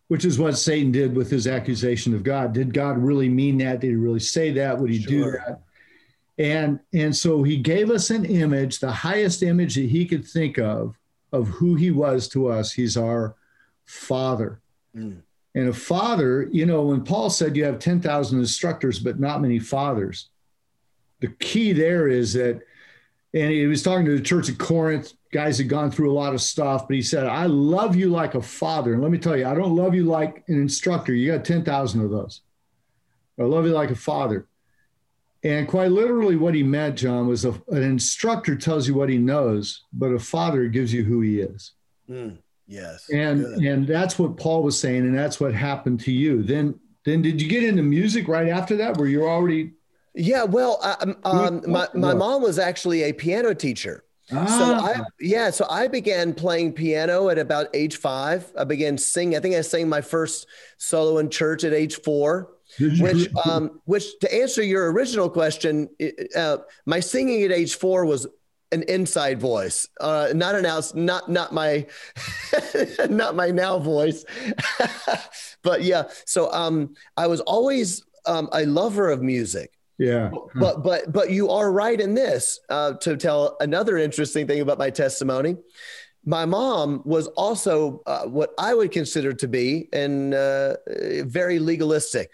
[0.08, 2.54] which is what Satan did with his accusation of God.
[2.54, 3.80] Did God really mean that?
[3.80, 4.78] Did he really say that?
[4.80, 5.10] Would he sure.
[5.10, 5.62] do that?
[6.40, 10.60] And and so he gave us an image, the highest image that he could think
[10.60, 10.96] of
[11.32, 12.72] of who he was to us.
[12.72, 13.36] He's our
[13.86, 14.62] father.
[14.96, 15.22] Mm.
[15.56, 19.58] And a father, you know, when Paul said you have 10,000 instructors, but not many
[19.58, 20.30] fathers,
[21.20, 22.62] the key there is that,
[23.34, 26.34] and he was talking to the church at Corinth, guys had gone through a lot
[26.34, 28.94] of stuff, but he said, I love you like a father.
[28.94, 31.14] And let me tell you, I don't love you like an instructor.
[31.14, 32.42] You got 10,000 of those.
[33.40, 34.48] I love you like a father.
[35.44, 39.18] And quite literally, what he meant, John, was a, an instructor tells you what he
[39.18, 41.74] knows, but a father gives you who he is.
[42.10, 43.08] Mm, yes.
[43.14, 43.60] And Good.
[43.60, 46.42] and that's what Paul was saying, and that's what happened to you.
[46.42, 48.98] Then then did you get into music right after that?
[48.98, 49.74] Were you already
[50.18, 54.04] yeah, well, um, um, my, my mom was actually a piano teacher.
[54.32, 54.46] Ah.
[54.46, 58.52] So I yeah, so I began playing piano at about age five.
[58.58, 59.38] I began singing.
[59.38, 62.50] I think I sang my first solo in church at age four.
[63.00, 65.88] Which, um, which to answer your original question,
[66.36, 68.28] uh, my singing at age four was
[68.74, 71.86] an inside voice, uh, not an out, not not my,
[73.10, 74.26] not my now voice.
[75.64, 79.77] but yeah, so um, I was always um, a lover of music.
[79.98, 80.30] Yeah.
[80.56, 82.60] But but but you are right in this.
[82.70, 85.58] Uh, to tell another interesting thing about my testimony,
[86.26, 90.76] my mom was also uh, what I would consider to be and uh,
[91.24, 92.32] very legalistic.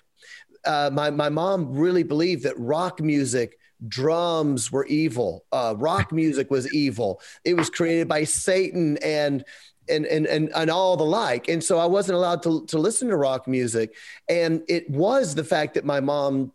[0.65, 5.45] Uh, my my mom really believed that rock music drums were evil.
[5.51, 7.21] Uh, rock music was evil.
[7.45, 9.45] It was created by Satan and
[9.89, 11.47] and, and and and all the like.
[11.47, 13.95] And so I wasn't allowed to to listen to rock music.
[14.27, 16.51] And it was the fact that my mom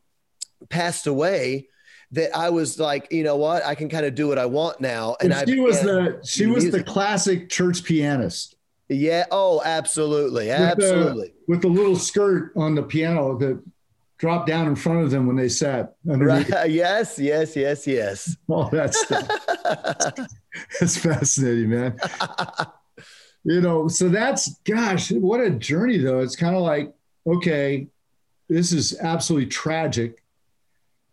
[0.68, 1.68] passed away
[2.12, 4.81] that I was like, you know what, I can kind of do what I want
[4.81, 5.16] now.
[5.21, 6.85] And, and she I, was the she was music.
[6.85, 8.57] the classic church pianist.
[8.88, 9.27] Yeah.
[9.31, 11.33] Oh, absolutely, absolutely.
[11.47, 13.62] With the, with the little skirt on the piano that
[14.16, 15.94] dropped down in front of them when they sat.
[16.05, 16.49] Right.
[16.68, 17.18] Yes.
[17.18, 17.55] Yes.
[17.55, 17.87] Yes.
[17.87, 18.37] Yes.
[18.49, 19.29] All that stuff.
[20.81, 21.99] That's fascinating, man.
[23.44, 26.18] you know, so that's gosh, what a journey though.
[26.18, 26.92] It's kind of like,
[27.27, 27.87] okay,
[28.49, 30.21] this is absolutely tragic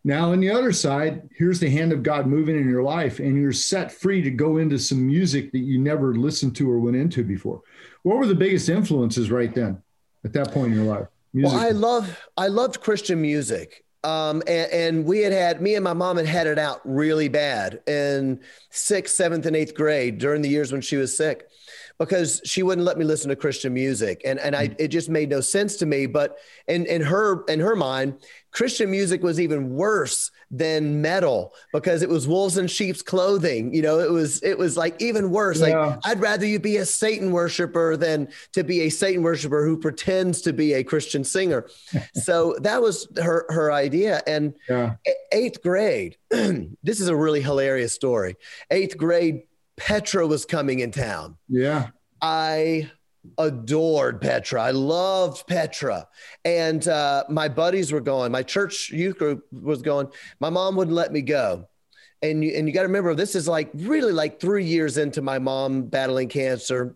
[0.06, 3.36] now, on the other side, here's the hand of God moving in your life, and
[3.36, 6.96] you're set free to go into some music that you never listened to or went
[6.96, 7.62] into before.
[8.04, 9.82] What were the biggest influences right then?
[10.26, 11.08] at that point in your life?
[11.34, 11.54] Music.
[11.54, 13.84] Well, I love I loved Christian music.
[14.04, 17.28] Um, and, and, we had had me and my mom had had it out really
[17.28, 18.40] bad in
[18.70, 21.48] sixth, seventh, and eighth grade during the years when she was sick
[21.98, 24.22] because she wouldn't let me listen to Christian music.
[24.24, 26.06] And, and I, it just made no sense to me.
[26.06, 26.38] But
[26.68, 28.20] in, in her, in her mind,
[28.56, 33.74] Christian music was even worse than metal because it was wolves in sheep's clothing.
[33.74, 35.60] You know, it was, it was like even worse.
[35.60, 35.76] Yeah.
[35.76, 39.78] Like I'd rather you be a Satan worshiper than to be a Satan worshiper who
[39.78, 41.68] pretends to be a Christian singer.
[42.14, 44.22] so that was her, her idea.
[44.26, 44.96] And yeah.
[45.34, 48.38] eighth grade, this is a really hilarious story.
[48.72, 49.42] Eighth grade,
[49.76, 51.36] Petra was coming in town.
[51.50, 51.90] Yeah.
[52.22, 52.90] I
[53.38, 54.62] adored Petra.
[54.62, 56.08] I loved Petra.
[56.44, 60.10] And uh, my buddies were going, my church youth group was going.
[60.40, 61.68] My mom wouldn't let me go.
[62.22, 65.22] And you, and you got to remember, this is like really like three years into
[65.22, 66.96] my mom battling cancer.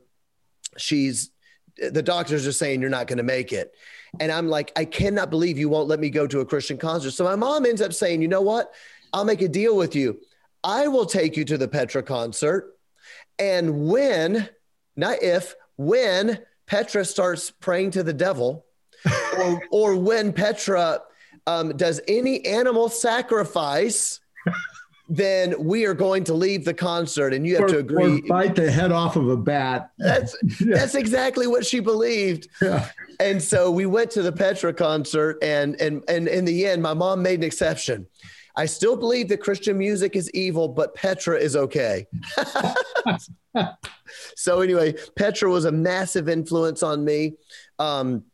[0.77, 1.31] She's,
[1.77, 3.73] the doctors are saying you're not going to make it.
[4.19, 7.11] And I'm like, I cannot believe you won't let me go to a Christian concert.
[7.11, 8.73] So my mom ends up saying, you know what?
[9.13, 10.19] I'll make a deal with you.
[10.63, 12.75] I will take you to the Petra concert.
[13.37, 14.49] And when,
[14.95, 18.65] not if, when Petra starts praying to the devil,
[19.37, 20.99] or, or when Petra
[21.47, 24.19] um, does any animal sacrifice,
[25.07, 28.19] then we are going to leave the concert and you have or, to agree.
[28.19, 29.91] Or bite the head off of a bat.
[29.97, 30.75] That's yeah.
[30.75, 32.49] that's exactly what she believed.
[32.61, 32.89] Yeah.
[33.21, 36.93] And so we went to the Petra concert and and and in the end, my
[36.93, 38.05] mom made an exception.
[38.59, 42.05] I still believe that Christian music is evil, but Petra is okay.
[44.35, 47.35] so anyway, Petra was a massive influence on me.
[47.79, 48.25] Um,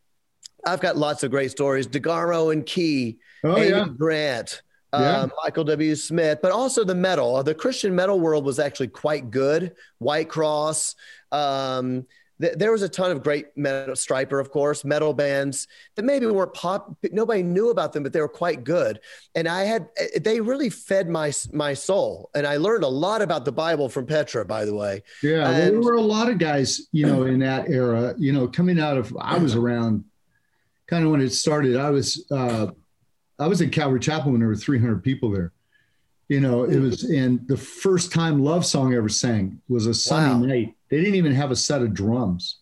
[0.65, 1.87] I've got lots of great stories.
[1.87, 3.85] DeGarmo and Key, oh, Amy yeah.
[3.95, 5.19] Grant, yeah.
[5.19, 5.93] Um, Michael W.
[5.93, 7.43] Smith, but also the metal.
[7.43, 9.75] The Christian metal world was actually quite good.
[10.01, 10.95] Whitecross,
[11.31, 12.07] um,
[12.39, 16.53] there was a ton of great metal Stryper of course metal bands that maybe weren't
[16.53, 18.99] pop nobody knew about them but they were quite good.
[19.35, 22.29] And i had eh, they really fed my my soul.
[22.35, 25.03] And i learned a lot about the bible from petra by the way.
[25.23, 28.47] Yeah and, there were a lot of guys you know in that era you know
[28.47, 30.03] coming out of i was around
[30.87, 32.67] kind of when it started i was uh
[33.39, 35.51] i was at calvary chapel when there were 300 people there
[36.27, 39.93] you know it was and the first time love song I ever sang was a
[39.93, 40.39] sunny wow.
[40.39, 42.59] night they didn't even have a set of drums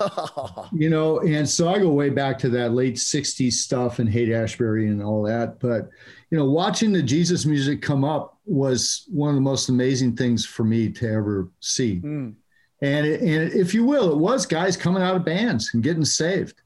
[0.72, 4.32] you know and so i go way back to that late 60s stuff and haight
[4.32, 5.88] ashbury and all that but
[6.30, 10.46] you know watching the jesus music come up was one of the most amazing things
[10.46, 12.34] for me to ever see mm.
[12.80, 16.04] and it, and if you will it was guys coming out of bands and getting
[16.04, 16.62] saved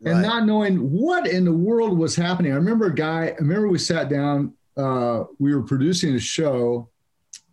[0.00, 0.12] right.
[0.12, 3.68] and not knowing what in the world was happening i remember a guy i remember
[3.68, 6.88] we sat down uh, we were producing a show.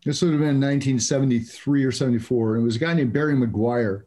[0.05, 2.55] This would have been 1973 or 74.
[2.55, 4.03] And it was a guy named Barry McGuire,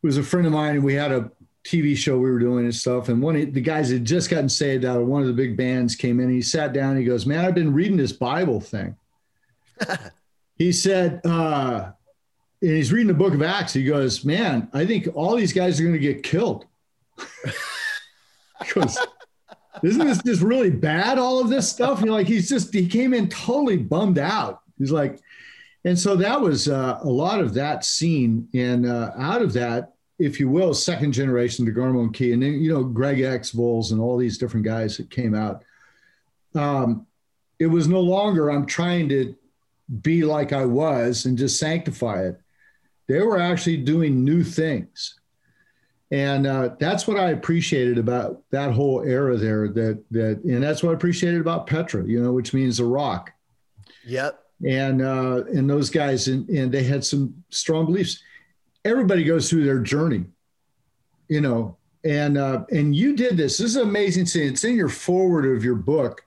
[0.00, 0.76] who was a friend of mine.
[0.76, 1.30] And we had a
[1.64, 3.08] TV show we were doing and stuff.
[3.08, 5.56] And one of the guys had just gotten saved out of one of the big
[5.56, 6.26] bands came in.
[6.26, 6.90] And he sat down.
[6.90, 8.96] And he goes, Man, I've been reading this Bible thing.
[10.56, 11.92] he said, uh,
[12.60, 13.72] and he's reading the book of Acts.
[13.72, 16.66] He goes, Man, I think all these guys are going to get killed.
[18.58, 18.98] because
[19.82, 21.18] isn't this just really bad?
[21.18, 22.00] All of this stuff.
[22.00, 24.62] You know, like he's just he came in totally bummed out.
[24.78, 25.20] He's like,
[25.84, 29.94] and so that was uh, a lot of that scene, and uh, out of that,
[30.18, 33.92] if you will, second generation DeGarmo and Key, and then you know Greg X Volz
[33.92, 35.64] and all these different guys that came out.
[36.54, 37.06] Um,
[37.58, 39.34] it was no longer I'm trying to
[40.02, 42.40] be like I was and just sanctify it.
[43.08, 45.18] They were actually doing new things
[46.12, 49.68] and uh, that's what I appreciated about that whole era there.
[49.68, 53.32] That that, and that's what I appreciated about Petra, you know, which means the rock.
[54.04, 54.38] Yep.
[54.64, 58.22] And uh, and those guys, and, and they had some strong beliefs.
[58.84, 60.26] Everybody goes through their journey,
[61.28, 61.78] you know.
[62.04, 63.58] And uh, and you did this.
[63.58, 64.52] This is an amazing scene.
[64.52, 66.22] It's in your forward of your book,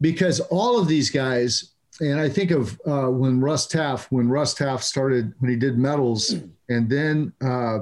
[0.00, 4.54] because all of these guys, and I think of uh, when Russ Taff, when Russ
[4.54, 6.36] Taff started, when he did medals,
[6.68, 7.78] and then uh,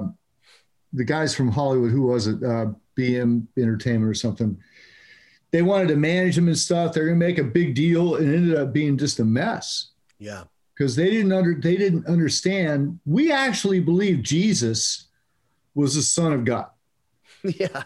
[0.93, 2.67] the guys from Hollywood, who was it, uh,
[2.97, 4.57] BM Entertainment or something,
[5.51, 6.93] they wanted to manage them and stuff.
[6.93, 9.91] They're going to make a big deal, and ended up being just a mess.
[10.19, 10.43] Yeah,
[10.75, 12.99] because they didn't under they didn't understand.
[13.05, 15.07] We actually believe Jesus
[15.75, 16.67] was the Son of God.
[17.59, 17.83] Yeah,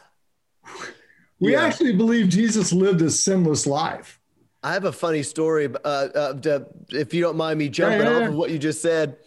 [1.39, 1.63] we yeah.
[1.63, 4.19] actually believe Jesus lived a sinless life.
[4.61, 5.67] I have a funny story.
[5.67, 8.59] Uh, uh, to, if you don't mind me jumping yeah, yeah, off of what you
[8.59, 9.17] just said.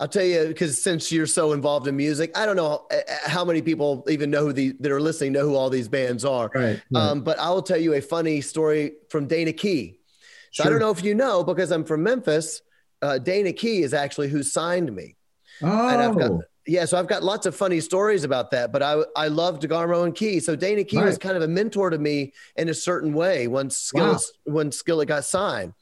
[0.00, 3.28] I'll tell you because since you're so involved in music, I don't know uh, uh,
[3.28, 6.24] how many people even know who the that are listening know who all these bands
[6.24, 6.50] are.
[6.54, 6.80] Right.
[6.90, 7.00] right.
[7.00, 9.98] Um, but I will tell you a funny story from Dana Key.
[10.52, 10.66] So sure.
[10.66, 12.62] I don't know if you know because I'm from Memphis.
[13.02, 15.16] Uh, Dana Key is actually who signed me.
[15.62, 16.42] Oh.
[16.66, 20.04] Yeah, so I've got lots of funny stories about that, but I I love DeGarmo
[20.04, 20.38] and Key.
[20.38, 21.06] So Dana Key right.
[21.06, 24.52] was kind of a mentor to me in a certain way when Skillet wow.
[24.52, 25.72] when Skillet got signed.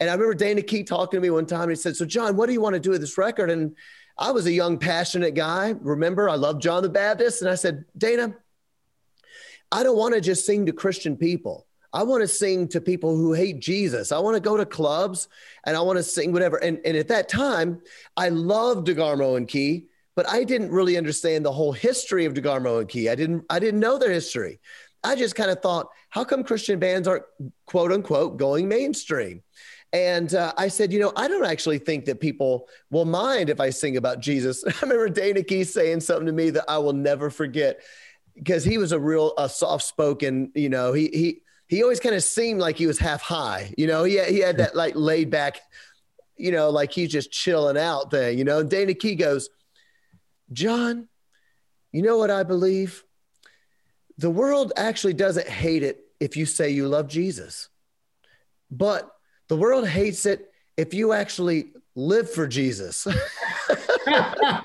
[0.00, 1.62] And I remember Dana Key talking to me one time.
[1.62, 3.76] And he said, "So John, what do you want to do with this record?" And
[4.18, 5.74] I was a young, passionate guy.
[5.80, 8.34] Remember, I loved John the Baptist, and I said, "Dana,
[9.70, 11.66] I don't want to just sing to Christian people.
[11.92, 14.12] I want to sing to people who hate Jesus.
[14.12, 15.28] I want to go to clubs
[15.64, 16.56] and I want to sing whatever.
[16.58, 17.80] And, and at that time,
[18.16, 22.80] I loved DeGarmo and Key, but I didn't really understand the whole history of DeGarmo
[22.80, 23.08] and Key.
[23.08, 24.60] I didn't I didn't know their history.
[25.02, 27.24] I just kind of thought, how come Christian bands aren't
[27.66, 29.42] quote unquote going mainstream?
[29.92, 33.60] And uh, I said, you know, I don't actually think that people will mind if
[33.60, 34.64] I sing about Jesus.
[34.66, 37.80] I remember Dana Key saying something to me that I will never forget
[38.34, 42.14] because he was a real a soft spoken, you know, he he he always kind
[42.14, 43.72] of seemed like he was half high.
[43.76, 45.60] You know, he had, he had that like laid back,
[46.36, 48.38] you know, like he's just chilling out thing.
[48.38, 49.50] You know, and Dana Key goes,
[50.52, 51.08] John,
[51.92, 53.04] you know what I believe?
[54.18, 57.68] The world actually doesn't hate it if you say you love Jesus,
[58.70, 59.10] but
[59.50, 63.06] the world hates it if you actually live for Jesus.
[64.06, 64.64] right.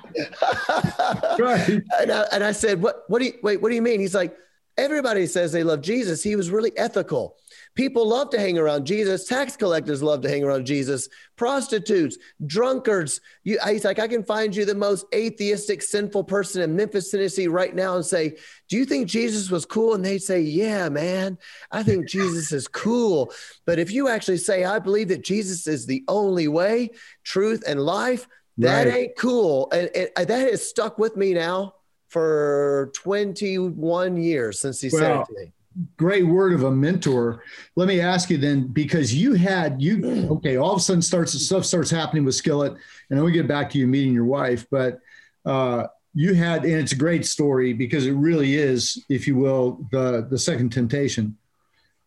[1.99, 3.99] and, I, and I said, what, what do you, wait, what do you mean?
[3.99, 4.37] He's like,
[4.77, 6.21] Everybody says they love Jesus.
[6.21, 7.37] He was really ethical.
[7.75, 9.27] People love to hang around Jesus.
[9.27, 11.09] Tax collectors love to hang around Jesus.
[11.35, 13.19] Prostitutes, drunkards.
[13.43, 17.47] You, he's like, I can find you the most atheistic, sinful person in Memphis, Tennessee
[17.47, 18.37] right now and say,
[18.69, 19.93] Do you think Jesus was cool?
[19.93, 21.37] And they say, Yeah, man,
[21.69, 23.33] I think Jesus is cool.
[23.65, 26.91] But if you actually say, I believe that Jesus is the only way,
[27.23, 28.25] truth, and life,
[28.57, 28.95] that right.
[28.95, 29.69] ain't cool.
[29.71, 31.75] And, and that has stuck with me now
[32.07, 35.51] for 21 years since he well, said it to me.
[35.97, 37.43] Great word of a mentor.
[37.75, 41.33] Let me ask you then, because you had you okay, all of a sudden starts
[41.33, 44.65] stuff starts happening with Skillet, and then we get back to you meeting your wife,
[44.71, 44.99] but
[45.45, 49.85] uh, you had, and it's a great story because it really is, if you will,
[49.91, 51.37] the the second temptation,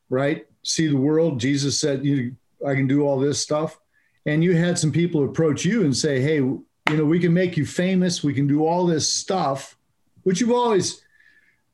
[0.08, 0.46] right?
[0.62, 1.38] See the world.
[1.38, 3.78] Jesus said, "You, I can do all this stuff,"
[4.24, 7.56] and you had some people approach you and say, "Hey, you know, we can make
[7.56, 8.24] you famous.
[8.24, 9.76] We can do all this stuff."
[10.28, 11.00] which you've always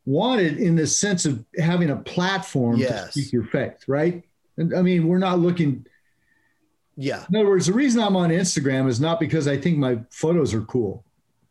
[0.07, 3.07] wanted in the sense of having a platform yes.
[3.07, 4.23] to speak your faith, right?
[4.57, 5.87] And I mean, we're not looking.
[6.97, 7.25] Yeah.
[7.29, 10.55] In other words, the reason I'm on Instagram is not because I think my photos
[10.55, 11.05] are cool.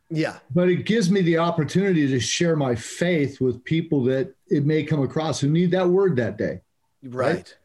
[0.09, 0.37] Yeah.
[0.53, 4.83] But it gives me the opportunity to share my faith with people that it may
[4.83, 6.61] come across who need that word that day.
[7.03, 7.35] Right.
[7.35, 7.57] right?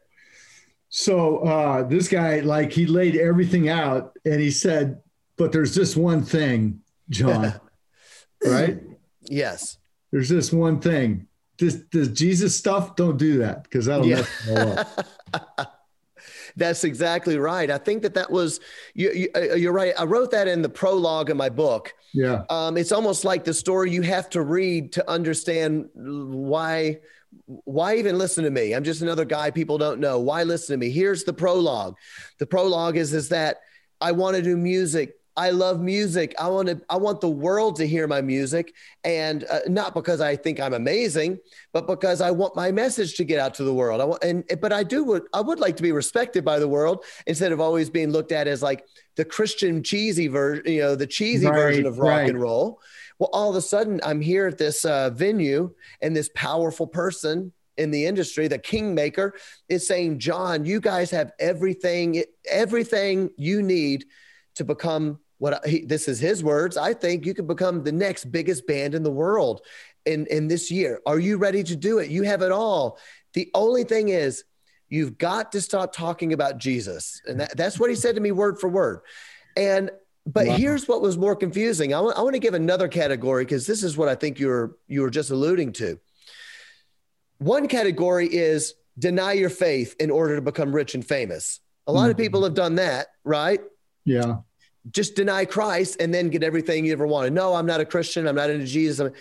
[0.89, 5.01] So uh, this guy, like, he laid everything out and he said,
[5.37, 7.53] but there's just one thing, John,
[8.43, 8.79] right?
[9.21, 9.77] Yes.
[10.11, 11.27] There's this one thing.
[11.57, 14.23] This, this Jesus stuff, don't do that because that'll yeah.
[14.47, 14.87] mess
[15.33, 15.75] up.
[16.55, 17.69] That's exactly right.
[17.69, 18.59] I think that that was
[18.93, 19.93] you, are you, uh, right.
[19.97, 21.93] I wrote that in the prologue of my book.
[22.13, 22.43] Yeah.
[22.49, 26.99] Um, it's almost like the story you have to read to understand why
[27.45, 28.73] why even listen to me?
[28.73, 30.19] I'm just another guy people don't know.
[30.19, 30.91] Why listen to me?
[30.91, 31.95] Here's the prologue.
[32.39, 33.57] The prologue is is that
[34.01, 36.35] I want to do music I love music.
[36.37, 36.81] I want to.
[36.89, 38.73] I want the world to hear my music,
[39.05, 41.39] and uh, not because I think I'm amazing,
[41.71, 44.01] but because I want my message to get out to the world.
[44.01, 45.05] I want, and but I do.
[45.05, 48.33] Would I would like to be respected by the world instead of always being looked
[48.33, 48.85] at as like
[49.15, 52.29] the Christian cheesy version, you know, the cheesy right, version of rock right.
[52.29, 52.81] and roll.
[53.17, 57.53] Well, all of a sudden, I'm here at this uh, venue, and this powerful person
[57.77, 59.35] in the industry, the kingmaker,
[59.69, 64.03] is saying, "John, you guys have everything, everything you need."
[64.55, 66.77] to become what he, this is his words.
[66.77, 69.61] I think you could become the next biggest band in the world
[70.05, 71.01] in, in this year.
[71.05, 72.11] Are you ready to do it?
[72.11, 72.99] You have it all.
[73.33, 74.43] The only thing is,
[74.89, 77.21] you've got to stop talking about Jesus.
[77.25, 79.01] And that, that's what he said to me word for word.
[79.55, 79.91] And
[80.25, 80.57] but wow.
[80.57, 81.93] here's what was more confusing.
[81.93, 84.75] I, w- I want to give another category because this is what I think you're
[84.87, 85.99] you were just alluding to.
[87.37, 91.61] One category is deny your faith in order to become rich and famous.
[91.87, 92.11] A lot mm-hmm.
[92.11, 93.61] of people have done that, right?
[94.05, 94.39] Yeah
[94.91, 97.33] just deny Christ and then get everything you ever wanted.
[97.33, 98.27] No, I'm not a Christian.
[98.27, 99.11] I'm not into Jesus.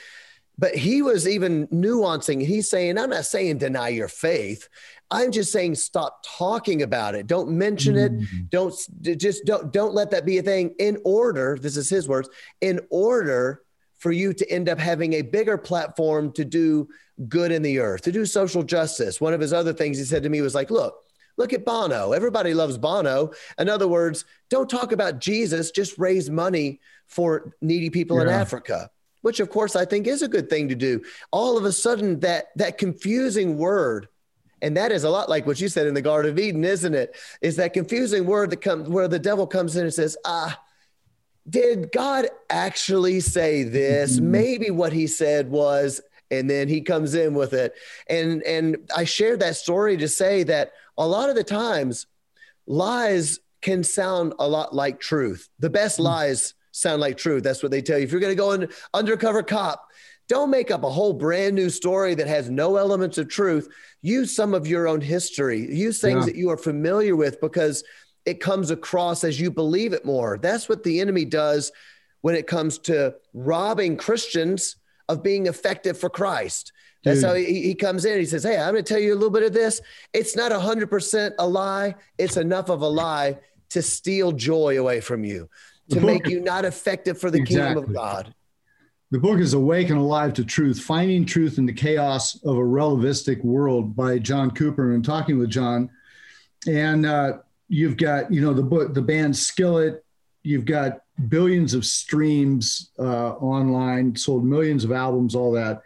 [0.58, 2.44] But he was even nuancing.
[2.44, 4.68] He's saying, I'm not saying deny your faith.
[5.10, 7.26] I'm just saying stop talking about it.
[7.26, 8.12] Don't mention it.
[8.12, 8.36] Mm-hmm.
[8.50, 8.74] Don't
[9.18, 10.74] just don't don't let that be a thing.
[10.78, 12.28] In order, this is his words,
[12.60, 13.62] in order
[13.98, 16.88] for you to end up having a bigger platform to do
[17.28, 19.20] good in the earth, to do social justice.
[19.20, 20.94] One of his other things he said to me was like, look,
[21.38, 22.12] Look at Bono.
[22.12, 23.30] Everybody loves Bono.
[23.58, 28.24] In other words, don't talk about Jesus, just raise money for needy people yeah.
[28.24, 28.90] in Africa,
[29.22, 31.02] which of course I think is a good thing to do.
[31.30, 34.08] All of a sudden that that confusing word
[34.60, 36.94] and that is a lot like what you said in the Garden of Eden, isn't
[36.94, 37.16] it?
[37.40, 40.60] Is that confusing word that comes where the devil comes in and says, "Ah,
[41.48, 44.16] did God actually say this?
[44.16, 44.30] Mm-hmm.
[44.30, 47.74] Maybe what he said was, and then he comes in with it.
[48.08, 52.06] And and I shared that story to say that a lot of the times
[52.66, 55.48] lies can sound a lot like truth.
[55.58, 56.04] The best mm-hmm.
[56.04, 57.42] lies sound like truth.
[57.42, 58.04] That's what they tell you.
[58.04, 59.88] If you're going to go in undercover cop,
[60.28, 63.68] don't make up a whole brand new story that has no elements of truth.
[64.02, 65.60] Use some of your own history.
[65.74, 66.32] Use things yeah.
[66.32, 67.82] that you are familiar with because
[68.26, 70.38] it comes across as you believe it more.
[70.40, 71.72] That's what the enemy does
[72.20, 74.76] when it comes to robbing Christians
[75.08, 76.72] of being effective for Christ.
[77.04, 77.28] That's Dude.
[77.28, 78.18] how he, he comes in.
[78.18, 79.80] He says, Hey, I'm going to tell you a little bit of this.
[80.12, 83.38] It's not 100% a lie, it's enough of a lie
[83.70, 85.48] to steal joy away from you,
[85.90, 87.74] to make you not effective for the exactly.
[87.74, 88.34] kingdom of God.
[89.10, 92.60] The book is Awake and Alive to Truth Finding Truth in the Chaos of a
[92.60, 94.92] Relativistic World by John Cooper.
[94.92, 95.88] And talking with John.
[96.66, 97.38] And uh,
[97.68, 100.04] you've got, you know, the book, the band Skillet,
[100.42, 105.82] you've got billions of streams uh, online, sold millions of albums, all that.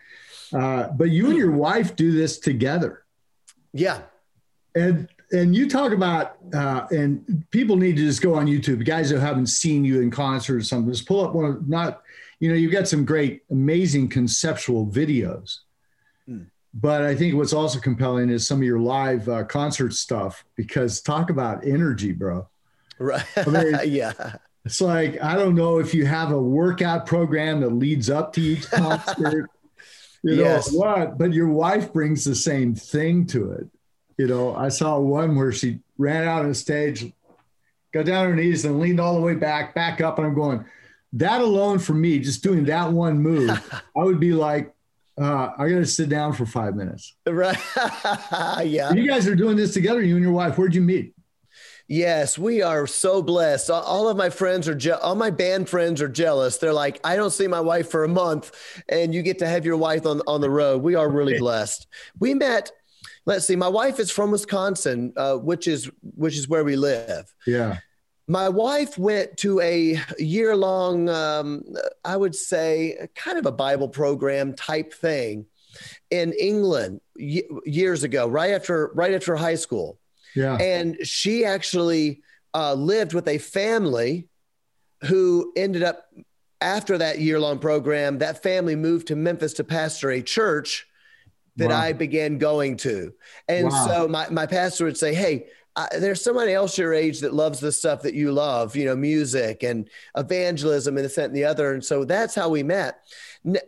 [0.52, 3.04] Uh, but you and your wife do this together.
[3.72, 4.00] Yeah.
[4.74, 8.84] And and you talk about uh, and people need to just go on YouTube.
[8.84, 12.02] Guys who haven't seen you in concert or something, just pull up one of not
[12.42, 15.60] you know, you've got some great, amazing conceptual videos.
[16.28, 16.46] Mm.
[16.74, 21.00] But I think what's also compelling is some of your live uh, concert stuff because
[21.00, 22.48] talk about energy, bro.
[22.98, 23.24] Right.
[23.36, 24.38] I mean, yeah.
[24.64, 28.40] It's like, I don't know if you have a workout program that leads up to
[28.40, 29.48] each concert,
[30.22, 30.72] you know yes.
[30.72, 33.66] what, but your wife brings the same thing to it.
[34.18, 37.12] You know, I saw one where she ran out on the stage,
[37.92, 40.18] got down on her knees and leaned all the way back, back up.
[40.18, 40.64] And I'm going,
[41.14, 43.50] that alone for me, just doing that one move,
[43.96, 44.72] I would be like,
[45.20, 47.16] uh, I got to sit down for five minutes.
[47.26, 47.58] Right.
[48.64, 48.92] yeah.
[48.92, 50.56] You guys are doing this together, you and your wife.
[50.56, 51.14] Where'd you meet?
[51.88, 53.70] Yes, we are so blessed.
[53.70, 56.58] All of my friends are, je- all my band friends are jealous.
[56.58, 58.52] They're like, I don't see my wife for a month,
[58.88, 60.82] and you get to have your wife on, on the road.
[60.82, 61.86] We are really blessed.
[62.18, 62.72] We met.
[63.26, 63.56] Let's see.
[63.56, 67.32] My wife is from Wisconsin, uh, which is which is where we live.
[67.46, 67.78] Yeah
[68.28, 71.62] my wife went to a year long, um,
[72.04, 75.46] I would say, kind of a Bible program type thing
[76.10, 79.98] in England y- years ago, right after right after high school.
[80.34, 82.22] Yeah, and she actually
[82.54, 84.28] uh, lived with a family
[85.04, 86.06] who ended up
[86.60, 88.18] after that year long program.
[88.18, 90.86] That family moved to Memphis to pastor a church
[91.56, 91.78] that wow.
[91.78, 93.12] I began going to,
[93.48, 93.86] and wow.
[93.86, 95.46] so my my pastor would say, "Hey."
[95.98, 99.62] there's somebody else your age that loves the stuff that you love, you know, music
[99.62, 101.72] and evangelism and this and the other.
[101.72, 102.98] And so that's how we met.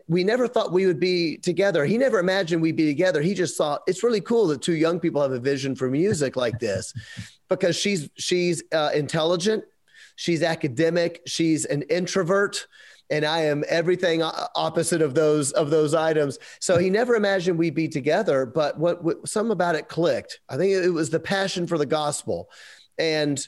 [0.09, 1.85] We never thought we would be together.
[1.85, 3.21] He never imagined we'd be together.
[3.21, 6.37] He just thought it's really cool that two young people have a vision for music
[6.37, 6.95] like this,
[7.49, 9.65] because she's she's uh, intelligent,
[10.17, 12.67] she's academic, she's an introvert
[13.11, 16.39] and I am everything opposite of those of those items.
[16.61, 20.41] So he never imagined we'd be together, but what, what some about it clicked.
[20.49, 22.49] I think it was the passion for the gospel,
[22.99, 23.47] and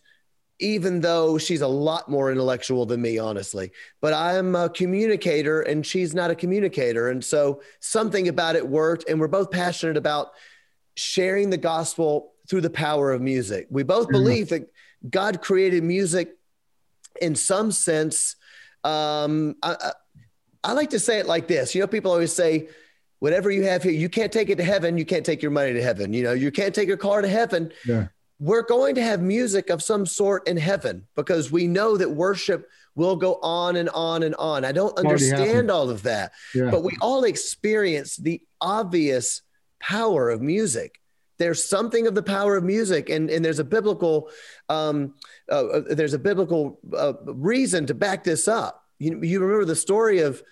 [0.58, 5.84] even though she's a lot more intellectual than me, honestly, but I'm a communicator and
[5.84, 10.30] she's not a communicator, and so something about it worked, and we're both passionate about
[10.94, 13.66] sharing the gospel through the power of music.
[13.70, 14.12] We both mm-hmm.
[14.12, 14.72] believe that
[15.08, 16.36] God created music
[17.20, 18.36] in some sense
[18.86, 19.92] um, I, I,
[20.62, 21.74] I like to say it like this.
[21.74, 22.68] You know, people always say,
[23.18, 24.96] whatever you have here, you can't take it to heaven.
[24.96, 26.12] You can't take your money to heaven.
[26.12, 27.72] You know, you can't take your car to heaven.
[27.84, 28.08] Yeah.
[28.38, 32.68] We're going to have music of some sort in heaven because we know that worship
[32.94, 34.64] will go on and on and on.
[34.64, 36.70] I don't understand all of that, yeah.
[36.70, 39.42] but we all experience the obvious
[39.80, 41.00] power of music.
[41.38, 44.30] There's something of the power of music, and, and there's a biblical
[44.68, 45.14] um,
[45.50, 48.82] uh, uh, there's a biblical uh, reason to back this up.
[48.98, 50.42] You, you remember the story of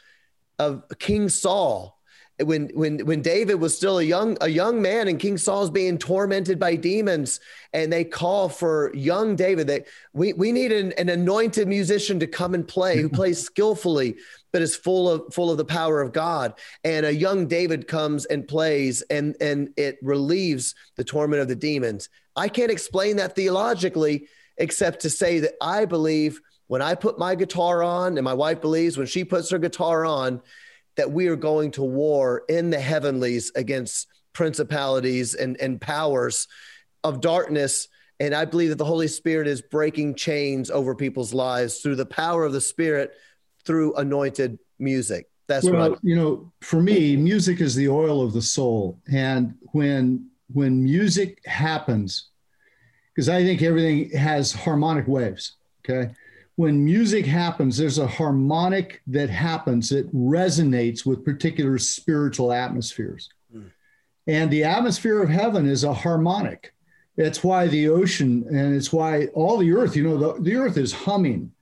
[0.59, 1.94] of King Saul
[2.43, 5.99] when when when David was still a young a young man and King Saul's being
[5.99, 7.39] tormented by demons
[7.73, 12.27] and they call for young David that we we need an, an anointed musician to
[12.27, 14.17] come and play who plays skillfully
[14.53, 16.55] but is full of full of the power of God.
[16.83, 21.57] And a young David comes and plays and and it relieves the torment of the
[21.57, 22.09] demons.
[22.37, 27.35] I can't explain that theologically except to say that I believe when I put my
[27.35, 30.41] guitar on, and my wife believes when she puts her guitar on,
[30.97, 36.47] that we are going to war in the heavenlies against principalities and, and powers
[37.03, 37.89] of darkness.
[38.21, 42.07] And I believe that the Holy Spirit is breaking chains over people's lives through the
[42.07, 43.13] power of the Spirit
[43.65, 45.29] through anointed music.
[45.47, 46.53] That's well, what I, you know.
[46.63, 52.31] For me, music is the oil of the soul, and when when music happens,
[53.13, 55.57] because I think everything has harmonic waves.
[55.87, 56.15] Okay.
[56.57, 63.29] When music happens, there's a harmonic that happens that resonates with particular spiritual atmospheres.
[63.55, 63.71] Mm.
[64.27, 66.73] And the atmosphere of heaven is a harmonic.
[67.17, 70.77] It's why the ocean and it's why all the earth, you know, the, the earth
[70.77, 71.53] is humming.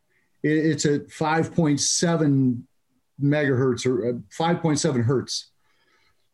[0.42, 2.62] It, it's at 5.7
[3.22, 5.50] megahertz or uh, 5.7 hertz.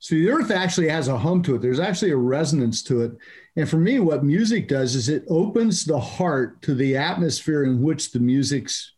[0.00, 1.62] So the earth actually has a hum to it.
[1.62, 3.12] There's actually a resonance to it.
[3.58, 7.82] And for me, what music does is it opens the heart to the atmosphere in
[7.82, 8.92] which the music's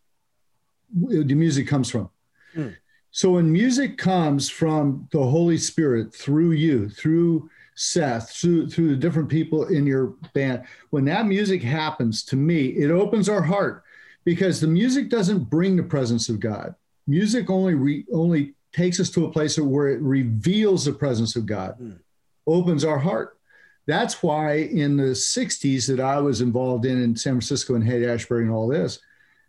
[0.94, 2.10] the music comes from.
[2.54, 2.76] Mm.
[3.10, 8.96] So when music comes from the Holy Spirit through you, through Seth, through through the
[8.96, 13.82] different people in your band, when that music happens to me, it opens our heart
[14.26, 16.74] because the music doesn't bring the presence of God.
[17.06, 21.46] Music only re, only takes us to a place where it reveals the presence of
[21.46, 21.98] God, mm.
[22.46, 23.38] opens our heart.
[23.86, 28.04] That's why in the 60s that I was involved in in San Francisco and Haight
[28.04, 29.00] Ashbury and all this,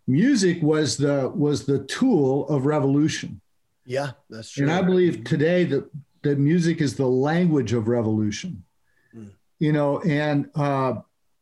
[0.06, 3.40] music was the was the tool of revolution.
[3.84, 4.64] Yeah, that's true.
[4.64, 5.88] And I believe today that
[6.22, 8.64] that music is the language of revolution.
[9.14, 9.30] Mm.
[9.58, 10.94] You know, and uh,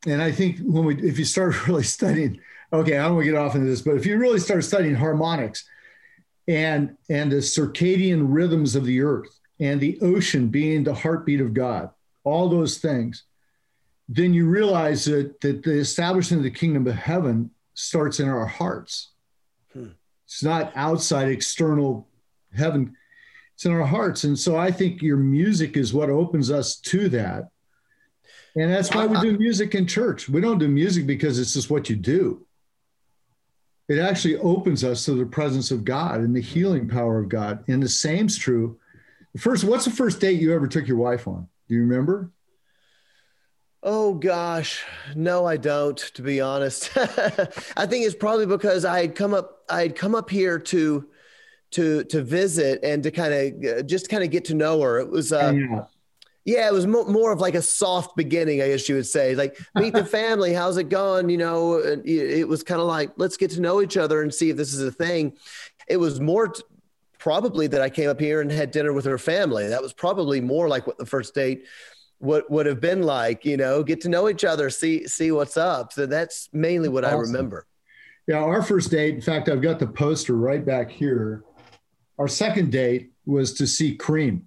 [0.07, 2.41] and I think when we if you start really studying,
[2.73, 4.95] okay, I don't want to get off into this, but if you really start studying
[4.95, 5.65] harmonics
[6.49, 11.55] and and the circadian rhythms of the earth and the ocean being the heartbeat of
[11.55, 11.91] God
[12.25, 13.25] all those things,
[14.09, 18.47] then you realize that, that the establishment of the kingdom of heaven starts in our
[18.47, 19.11] hearts.
[19.73, 19.91] Hmm.
[20.27, 22.09] It's not outside external
[22.55, 22.97] heaven,
[23.55, 24.25] it's in our hearts.
[24.25, 27.51] And so I think your music is what opens us to that.
[28.57, 30.29] And that's why we do music in church.
[30.29, 32.47] We don't do music because it's just what you do.
[33.89, 37.65] It actually opens us to the presence of God and the healing power of God.
[37.69, 38.79] And the same's true.
[39.37, 41.49] First, what's the first date you ever took your wife on?
[41.71, 42.33] Do you remember?
[43.81, 45.97] Oh gosh, no, I don't.
[45.97, 49.61] To be honest, I think it's probably because I had come up.
[49.71, 51.09] I had come up here to
[51.71, 54.99] to to visit and to kind of uh, just kind of get to know her.
[54.99, 55.85] It was uh, yeah.
[56.45, 59.37] yeah, it was mo- more of like a soft beginning, I guess you would say.
[59.37, 61.31] Like meet the family, how's it going?
[61.31, 64.51] You know, it was kind of like let's get to know each other and see
[64.51, 65.37] if this is a thing.
[65.87, 66.65] It was more t-
[67.21, 69.69] probably that I came up here and had dinner with her family.
[69.69, 71.67] That was probably more like what the first date
[72.19, 73.45] would would have been like.
[73.45, 75.93] You know, get to know each other, see see what's up.
[75.93, 77.19] So that's mainly what awesome.
[77.19, 77.67] I remember.
[78.27, 79.15] Yeah, our first date.
[79.15, 81.45] In fact, I've got the poster right back here.
[82.19, 84.47] Our second date was to see Cream.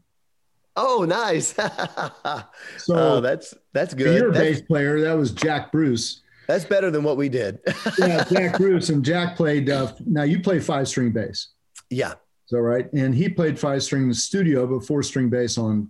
[0.76, 1.48] Oh, nice.
[2.78, 4.20] so oh, that's that's good.
[4.20, 6.22] Your that's, bass player, that was Jack Bruce.
[6.48, 7.60] That's better than what we did.
[7.98, 9.70] yeah, Jack Bruce and Jack played.
[9.70, 11.50] Uh, now you play five string bass.
[11.90, 12.16] Yeah,
[12.54, 15.90] so right, and he played five string in the studio, but four string bass on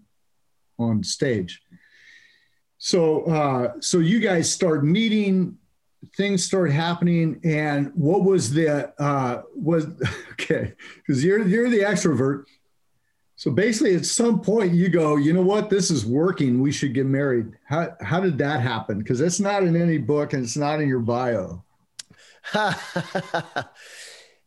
[0.79, 1.61] on stage.
[2.77, 5.57] So uh, so you guys start meeting,
[6.15, 9.87] things start happening, and what was the uh, was
[10.31, 12.45] okay because you're you're the extrovert.
[13.35, 16.61] So basically, at some point, you go, you know what, this is working.
[16.61, 17.51] We should get married.
[17.65, 18.99] How how did that happen?
[18.99, 21.61] Because that's not in any book and it's not in your bio.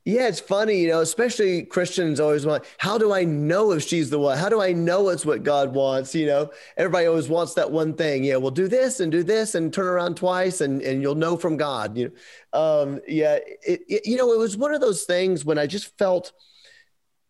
[0.06, 4.08] Yeah, it's funny, you know, especially Christians always want, how do I know if she's
[4.08, 4.38] the one?
[4.38, 6.14] How do I know it's what God wants?
[6.14, 8.22] You know, everybody always wants that one thing.
[8.22, 11.36] Yeah, well, do this and do this and turn around twice and, and you'll know
[11.36, 11.98] from God.
[11.98, 12.12] You
[12.52, 15.66] know, um, yeah, it, it, you know, it was one of those things when I
[15.66, 16.32] just felt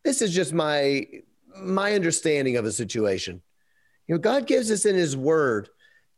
[0.05, 1.07] this is just my
[1.59, 3.41] my understanding of a situation.
[4.07, 5.71] You know, God gives us in his word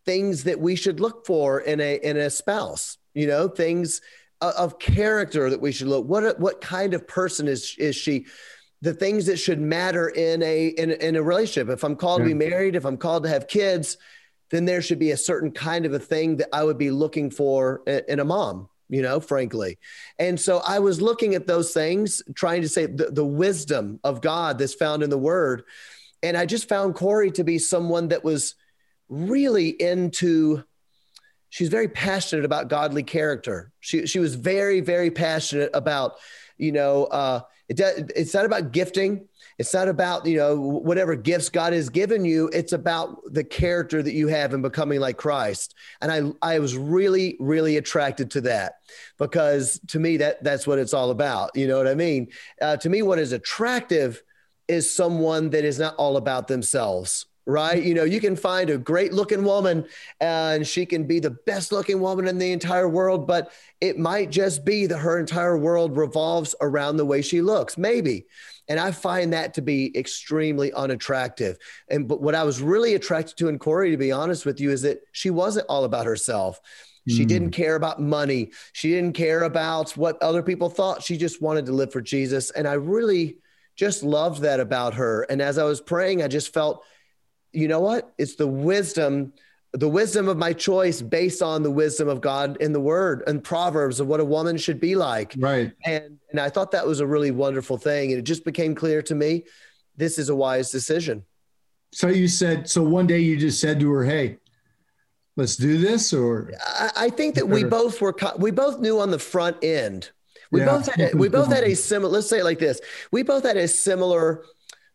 [0.05, 4.01] things that we should look for in a in a spouse, you know, things
[4.41, 6.07] of character that we should look.
[6.07, 8.27] What what kind of person is is she?
[8.81, 11.69] The things that should matter in a in, in a relationship.
[11.69, 12.29] If I'm called yeah.
[12.29, 12.51] to be mm-hmm.
[12.51, 13.97] married, if I'm called to have kids,
[14.51, 17.31] then there should be a certain kind of a thing that I would be looking
[17.31, 18.69] for in a mom.
[18.91, 19.79] You know, frankly.
[20.19, 24.23] And so I was looking at those things, trying to say the, the wisdom of
[24.23, 25.65] God that's found in the Word,
[26.23, 28.55] and I just found Korey to be someone that was
[29.09, 30.65] really into
[31.51, 33.73] she's very passionate about godly character.
[33.81, 36.15] She she was very very passionate about,
[36.57, 39.29] you know, uh, it does, it's not about gifting.
[39.59, 42.49] It's not about you know whatever gifts God has given you.
[42.53, 45.75] It's about the character that you have in becoming like Christ.
[46.01, 46.11] And
[46.43, 48.75] I I was really really attracted to that
[49.19, 51.51] because to me that that's what it's all about.
[51.55, 52.29] You know what I mean?
[52.61, 54.23] Uh, to me, what is attractive
[54.67, 57.83] is someone that is not all about themselves right?
[57.83, 59.87] You know, you can find a great looking woman
[60.21, 64.31] and she can be the best looking woman in the entire world, but it might
[64.31, 68.27] just be that her entire world revolves around the way she looks, maybe.
[68.69, 71.57] And I find that to be extremely unattractive.
[71.89, 74.71] And but what I was really attracted to in Korey, to be honest with you,
[74.71, 76.61] is that she wasn't all about herself.
[77.09, 77.29] She mm.
[77.29, 78.51] didn't care about money.
[78.75, 81.03] She didn't care about what other people thought.
[81.03, 82.51] She just wanted to live for Jesus.
[82.51, 83.39] And I really
[83.75, 85.23] just loved that about her.
[85.31, 86.85] And as I was praying, I just felt,
[87.53, 88.13] you know what?
[88.19, 89.33] It's the wisdom
[89.73, 93.43] the wisdom of my choice based on the wisdom of God in the word and
[93.45, 95.35] proverbs of what a woman should be like.
[95.37, 95.73] Right.
[95.85, 98.11] And and I thought that was a really wonderful thing.
[98.11, 99.45] And it just became clear to me
[99.97, 101.25] this is a wise decision.
[101.93, 104.39] So you said so one day you just said to her, Hey,
[105.37, 109.11] let's do this or I, I think that we both were we both knew on
[109.11, 110.11] the front end.
[110.51, 110.67] We yeah.
[110.67, 112.81] both had we both had a similar let's say it like this.
[113.13, 114.45] We both had a similar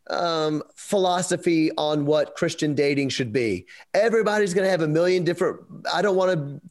[0.09, 3.65] um, philosophy on what Christian dating should be.
[3.93, 5.61] Everybody's going to have a million different.
[5.91, 6.61] I don't want to.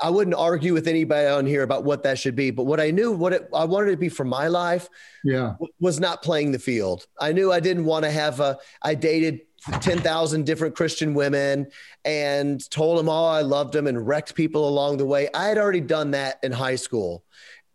[0.00, 2.92] I wouldn't argue with anybody on here about what that should be, but what I
[2.92, 4.88] knew, what it, I wanted to be for my life,
[5.24, 7.06] yeah, was not playing the field.
[7.18, 8.56] I knew I didn't want to have a.
[8.82, 9.40] I dated
[9.80, 11.66] ten thousand different Christian women
[12.04, 15.28] and told them all I loved them and wrecked people along the way.
[15.34, 17.24] I had already done that in high school.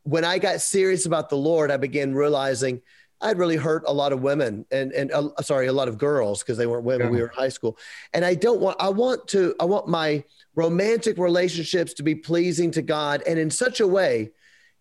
[0.03, 2.81] When I got serious about the Lord, I began realizing
[3.25, 6.43] I'd really hurt a lot of women and and uh, sorry, a lot of girls
[6.43, 7.07] because they weren't women.
[7.07, 7.11] Yeah.
[7.11, 7.77] We were in high school,
[8.13, 8.77] and I don't want.
[8.79, 9.55] I want to.
[9.59, 10.23] I want my
[10.55, 14.31] romantic relationships to be pleasing to God and in such a way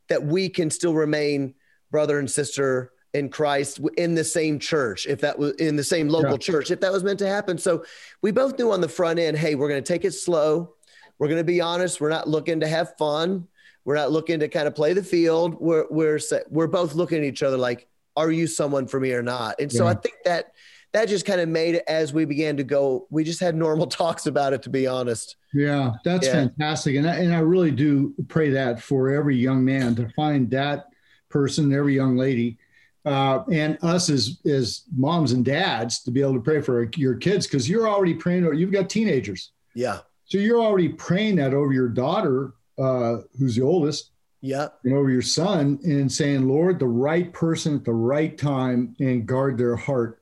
[0.08, 1.54] that we can still remain
[1.90, 6.08] brother and sister in Christ in the same church, if that was in the same
[6.08, 6.36] local yeah.
[6.36, 7.56] church, if that was meant to happen.
[7.56, 7.84] So
[8.22, 10.74] we both knew on the front end, hey, we're going to take it slow.
[11.18, 12.00] We're going to be honest.
[12.00, 13.46] We're not looking to have fun.
[13.84, 15.56] We're not looking to kind of play the field.
[15.60, 16.18] We're we're
[16.50, 17.86] we're both looking at each other like,
[18.16, 19.60] are you someone for me or not?
[19.60, 19.90] And so yeah.
[19.90, 20.52] I think that
[20.92, 23.06] that just kind of made it as we began to go.
[23.10, 25.36] We just had normal talks about it, to be honest.
[25.52, 26.32] Yeah, that's yeah.
[26.32, 30.50] fantastic, and I, and I really do pray that for every young man to find
[30.50, 30.86] that
[31.28, 32.58] person, every young lady,
[33.04, 37.16] uh, and us as as moms and dads to be able to pray for your
[37.16, 38.44] kids because you're already praying.
[38.44, 39.50] Or you've got teenagers.
[39.74, 39.98] Yeah.
[40.26, 44.10] So you're already praying that over your daughter, uh, who's the oldest,
[44.44, 44.68] yeah.
[44.86, 49.56] Over your son and saying, Lord, the right person at the right time and guard
[49.56, 50.20] their heart.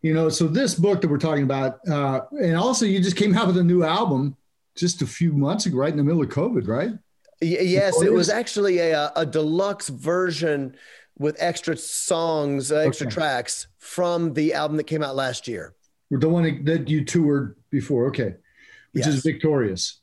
[0.00, 3.36] You know, so this book that we're talking about, uh, and also you just came
[3.36, 4.36] out with a new album
[4.74, 6.90] just a few months ago, right in the middle of COVID, right?
[7.40, 10.76] yes, it was actually a, a deluxe version
[11.18, 13.14] with extra songs, uh, extra okay.
[13.14, 15.74] tracks from the album that came out last year.
[16.10, 18.34] The one that you toured before, okay,
[18.90, 19.14] which yes.
[19.14, 20.00] is Victorious.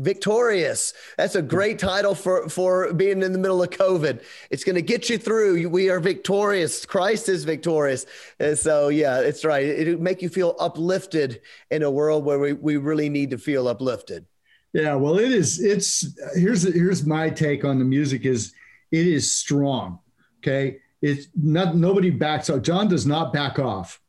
[0.00, 0.94] Victorious.
[1.18, 4.22] That's a great title for, for being in the middle of COVID.
[4.50, 5.68] It's going to get you through.
[5.68, 6.86] We are victorious.
[6.86, 8.06] Christ is victorious.
[8.38, 9.64] And so, yeah, it's right.
[9.64, 13.68] It'll make you feel uplifted in a world where we, we really need to feel
[13.68, 14.24] uplifted.
[14.72, 15.60] Yeah, well, it is.
[15.60, 18.52] It's here's here's my take on the music is
[18.92, 19.98] it is strong.
[20.38, 22.62] Okay, it's not nobody backs out.
[22.62, 24.00] John does not back off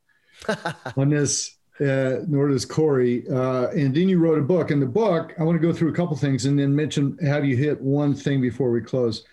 [0.96, 3.30] on this uh, nor does Korey.
[3.32, 4.72] Uh, and then you wrote a book.
[4.72, 7.44] In the book, I want to go through a couple things and then mention have
[7.44, 9.24] you hit one thing before we close.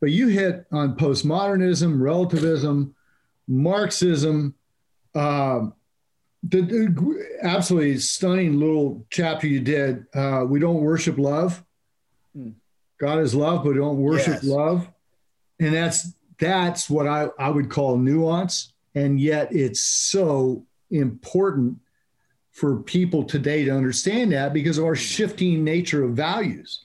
[0.00, 2.94] But you hit on postmodernism, relativism,
[3.48, 4.54] Marxism.
[5.14, 5.74] Um,
[6.44, 10.06] the, the, absolutely stunning little chapter you did.
[10.14, 11.64] Uh, we don't worship love.
[12.32, 12.50] Hmm.
[13.00, 14.44] God is love, but we don't worship yes.
[14.44, 14.88] love.
[15.58, 18.72] And that's that's what I, I would call nuance.
[18.94, 21.78] And yet it's so important
[22.58, 26.84] for people today to understand that because of our shifting nature of values.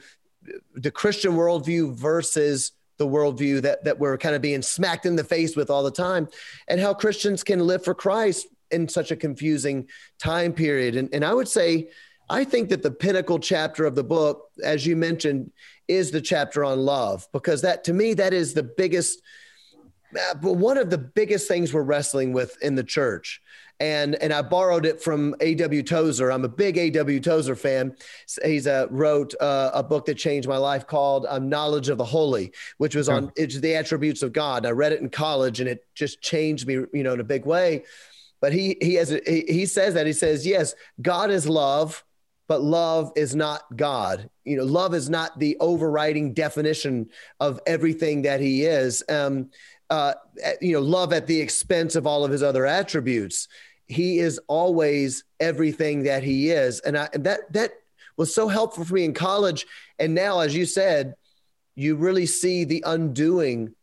[0.76, 5.24] the Christian worldview versus the worldview that that we're kind of being smacked in the
[5.24, 6.28] face with all the time,
[6.68, 9.88] and how Christians can live for Christ in such a confusing
[10.20, 10.96] time period.
[10.96, 11.90] And, and I would say,
[12.30, 15.52] I think that the pinnacle chapter of the book, as you mentioned,
[15.88, 19.24] is the chapter on love, because that to me, that is the biggest
[20.14, 23.42] but one of the biggest things we're wrestling with in the church
[23.80, 25.84] and and I borrowed it from A.W.
[25.84, 26.32] Tozer.
[26.32, 27.20] I'm a big A.W.
[27.20, 27.96] Tozer fan.
[28.44, 32.06] He's uh, wrote uh, a book that changed my life called um, "Knowledge of the
[32.06, 34.66] Holy," which was on it's the attributes of God.
[34.66, 37.46] I read it in college, and it just changed me, you know, in a big
[37.46, 37.84] way.
[38.42, 42.04] But he he has a, he, he says that he says yes, God is love,
[42.50, 44.30] but love is not God.
[44.44, 49.04] You know, love is not the overriding definition of everything that He is.
[49.08, 49.52] Um,
[49.90, 50.14] uh,
[50.62, 53.48] you know, love at the expense of all of His other attributes
[53.90, 56.80] he is always everything that he is.
[56.82, 57.72] And, I, and that, that
[58.16, 59.66] was so helpful for me in college.
[59.98, 61.16] And now, as you said,
[61.76, 63.74] you really see the undoing,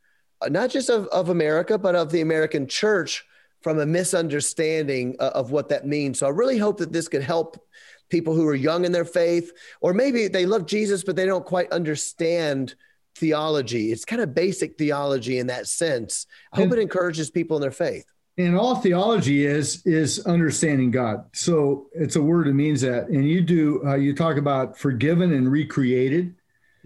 [0.40, 3.24] uh, not just of, of America, but of the American church
[3.62, 6.20] from a misunderstanding uh, of what that means.
[6.20, 7.60] So I really hope that this could help
[8.08, 9.50] people who are young in their faith,
[9.80, 12.76] or maybe they love Jesus, but they don't quite understand
[13.16, 13.92] theology.
[13.92, 16.26] It's kind of basic theology in that sense.
[16.52, 18.06] I hope it encourages people in their faith
[18.38, 21.24] and all theology is is understanding God.
[21.32, 23.08] So it's a word that means that.
[23.08, 26.34] And you do uh, you talk about forgiven and recreated.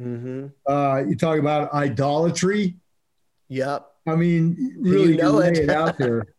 [0.01, 0.47] Mm-hmm.
[0.70, 2.76] Uh, you talk about idolatry.
[3.49, 3.87] Yep.
[4.07, 5.59] I mean, really you know lay it.
[5.59, 6.26] it out there.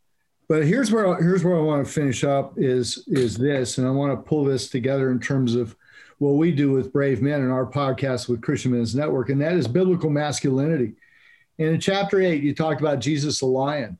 [0.47, 3.89] But here's where here's where I want to finish up is is this, and I
[3.89, 5.77] want to pull this together in terms of
[6.21, 9.53] what we do with Brave Men in our podcast with Christian Men's Network, and that
[9.53, 10.93] is biblical masculinity.
[11.57, 13.97] And in chapter eight, you talked about Jesus the lion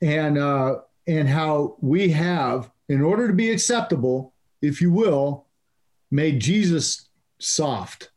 [0.00, 5.46] and uh, and how we have, in order to be acceptable, if you will,
[6.10, 7.08] made Jesus
[7.38, 8.10] soft.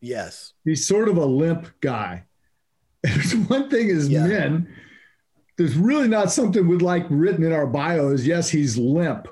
[0.00, 2.24] Yes, he's sort of a limp guy.
[3.04, 4.26] There's one thing is yeah.
[4.26, 4.74] men,
[5.56, 8.24] there's really not something we'd like written in our bios.
[8.24, 9.28] Yes, he's limp.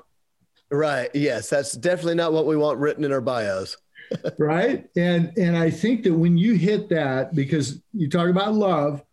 [0.69, 1.09] Right.
[1.13, 3.77] Yes, that's definitely not what we want written in our bios.
[4.37, 4.87] right.
[4.95, 9.03] And and I think that when you hit that, because you talk about love,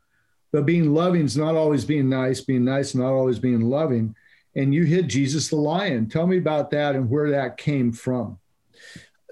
[0.52, 4.14] but being loving is not always being nice, being nice, not always being loving.
[4.56, 6.08] And you hit Jesus the lion.
[6.08, 8.38] Tell me about that and where that came from.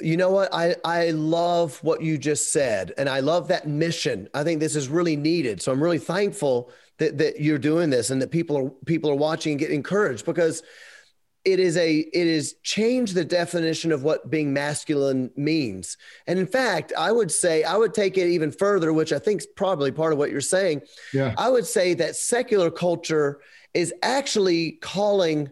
[0.00, 0.52] You know what?
[0.52, 2.92] I, I love what you just said.
[2.98, 4.28] And I love that mission.
[4.34, 5.62] I think this is really needed.
[5.62, 9.16] So I'm really thankful that, that you're doing this and that people are people are
[9.16, 10.64] watching and get encouraged because
[11.44, 15.96] it is a it is changed the definition of what being masculine means.
[16.26, 19.40] And in fact i would say i would take it even further which i think
[19.40, 20.82] is probably part of what you're saying.
[21.12, 21.34] Yeah.
[21.36, 23.40] I would say that secular culture
[23.74, 25.50] is actually calling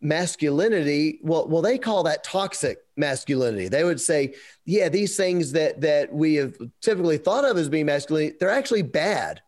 [0.00, 3.68] masculinity well well they call that toxic masculinity.
[3.68, 4.34] They would say
[4.64, 8.82] yeah these things that that we have typically thought of as being masculine they're actually
[8.82, 9.42] bad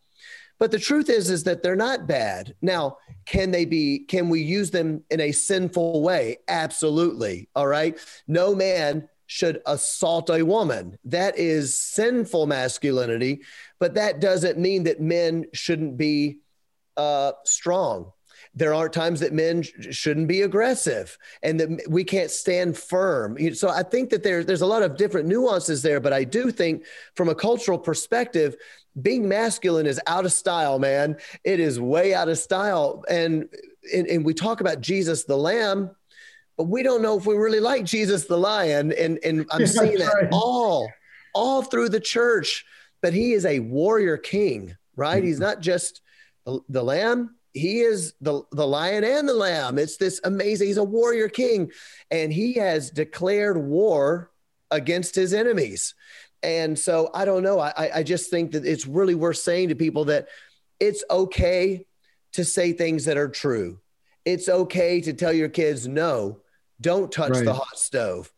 [0.58, 2.54] but the truth is, is that they're not bad.
[2.60, 6.38] Now, can they be, can we use them in a sinful way?
[6.48, 7.48] Absolutely.
[7.54, 7.98] All right.
[8.26, 10.98] No man should assault a woman.
[11.04, 13.42] That is sinful masculinity,
[13.78, 16.38] but that doesn't mean that men shouldn't be
[16.96, 18.12] uh, strong.
[18.54, 23.54] There aren't times that men sh- shouldn't be aggressive and that we can't stand firm.
[23.54, 26.50] So I think that there's there's a lot of different nuances there, but I do
[26.50, 26.84] think
[27.14, 28.56] from a cultural perspective,
[29.02, 31.16] being masculine is out of style, man.
[31.44, 33.04] It is way out of style.
[33.08, 33.48] And,
[33.94, 35.90] and, and we talk about Jesus the Lamb,
[36.56, 38.92] but we don't know if we really like Jesus the Lion.
[38.92, 40.28] And, and I'm seeing that right.
[40.32, 40.90] all,
[41.34, 42.64] all through the church.
[43.00, 45.18] But he is a warrior king, right?
[45.18, 45.26] Mm-hmm.
[45.26, 46.00] He's not just
[46.44, 49.78] the, the lamb, he is the, the lion and the lamb.
[49.78, 51.70] It's this amazing, he's a warrior king,
[52.10, 54.30] and he has declared war
[54.70, 55.94] against his enemies.
[56.42, 57.58] And so I don't know.
[57.58, 60.28] I, I just think that it's really worth saying to people that
[60.78, 61.84] it's okay
[62.32, 63.80] to say things that are true.
[64.24, 66.40] It's okay to tell your kids, no,
[66.80, 67.44] don't touch right.
[67.44, 68.32] the hot stove.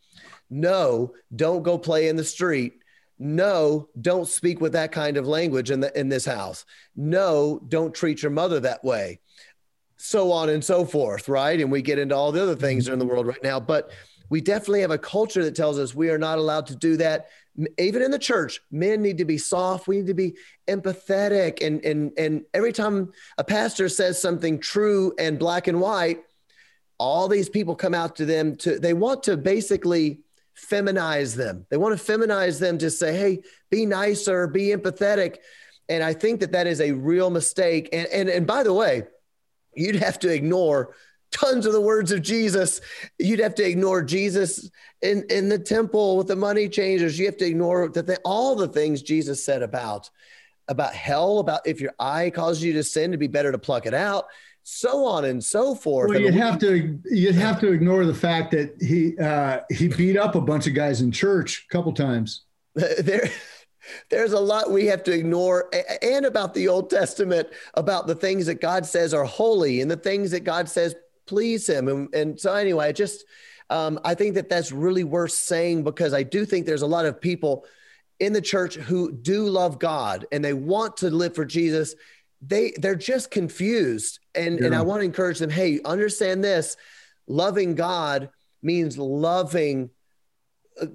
[0.49, 2.73] No, don't go play in the street.
[3.19, 6.65] No, don't speak with that kind of language in, the, in this house.
[6.95, 9.19] No, don't treat your mother that way.
[9.97, 11.59] So on and so forth, right?
[11.59, 12.93] And we get into all the other things mm-hmm.
[12.93, 13.59] in the world right now.
[13.59, 13.91] But
[14.31, 17.27] we definitely have a culture that tells us we are not allowed to do that
[17.77, 19.87] even in the church, men need to be soft.
[19.87, 20.37] We need to be
[20.69, 21.65] empathetic.
[21.65, 26.21] And, and, and every time a pastor says something true and black and white,
[26.97, 30.21] all these people come out to them to, they want to basically
[30.57, 31.65] feminize them.
[31.69, 35.37] They want to feminize them to say, hey, be nicer, be empathetic.
[35.89, 37.89] And I think that that is a real mistake.
[37.91, 39.03] And, and, and by the way,
[39.75, 40.95] you'd have to ignore
[41.31, 42.81] tons of the words of Jesus.
[43.17, 44.69] You'd have to ignore Jesus
[45.01, 47.17] in, in the temple with the money changers.
[47.17, 50.09] You have to ignore the th- all the things Jesus said about,
[50.67, 53.85] about hell, about if your eye causes you to sin, it'd be better to pluck
[53.85, 54.25] it out,
[54.63, 56.09] so on and so forth.
[56.09, 60.17] Well, you'd have to you'd have to ignore the fact that he uh, he beat
[60.17, 62.43] up a bunch of guys in church a couple times.
[62.75, 63.29] there
[64.09, 65.69] There's a lot we have to ignore,
[66.01, 69.97] and about the Old Testament, about the things that God says are holy and the
[69.97, 70.95] things that God says
[71.31, 71.87] please Him.
[71.87, 73.23] And, and so, anyway, I just
[73.69, 77.05] um, I think that that's really worth saying because I do think there's a lot
[77.05, 77.65] of people
[78.19, 81.95] in the church who do love God and they want to live for Jesus.
[82.41, 84.65] They they're just confused, and yeah.
[84.65, 85.49] and I want to encourage them.
[85.49, 86.75] Hey, understand this:
[87.27, 88.29] loving God
[88.61, 89.89] means loving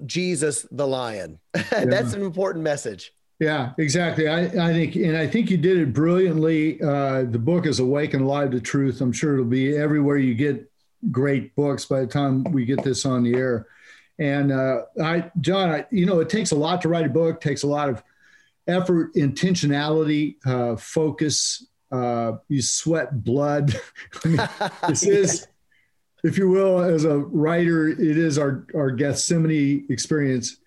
[0.05, 1.39] Jesus the lion.
[1.71, 3.11] That's an important message.
[3.39, 4.27] Yeah, exactly.
[4.27, 6.81] I, I think, and I think you did it brilliantly.
[6.81, 8.99] Uh, the book is Awake and Alive to Truth.
[8.99, 10.69] I'm sure it'll be everywhere you get
[11.11, 13.67] great books by the time we get this on the air.
[14.17, 17.39] And uh, I, John, I, you know, it takes a lot to write a book.
[17.39, 18.03] Takes a lot of
[18.67, 21.67] effort, intentionality, uh, focus.
[21.91, 23.79] Uh, you sweat blood.
[24.25, 24.49] I mean,
[24.87, 25.47] this is
[26.23, 30.57] if you will, as a writer, it is our, our Gethsemane experience.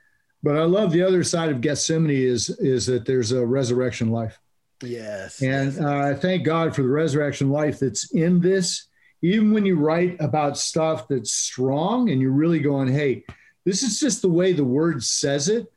[0.43, 4.38] But I love the other side of Gethsemane is, is that there's a resurrection life.
[4.82, 5.43] Yes.
[5.43, 8.86] And uh, thank God for the resurrection life that's in this.
[9.22, 13.24] Even when you write about stuff that's strong and you're really going, hey,
[13.66, 15.70] this is just the way the word says it,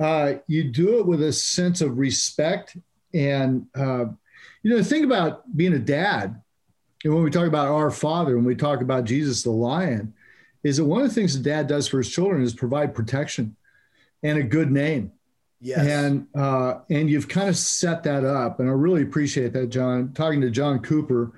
[0.00, 2.76] uh, you do it with a sense of respect.
[3.12, 4.06] And, uh,
[4.62, 6.40] you know, think about being a dad
[7.06, 10.12] and when we talk about our Father, when we talk about Jesus the Lion,
[10.64, 13.54] is that one of the things that Dad does for his children is provide protection
[14.22, 15.12] and a good name.
[15.60, 15.86] Yes.
[15.86, 20.12] And uh, and you've kind of set that up, and I really appreciate that, John.
[20.12, 21.32] Talking to John Cooper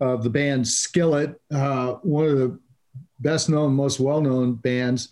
[0.00, 2.58] of the band Skillet, uh, one of the
[3.20, 5.08] best known, most well known bands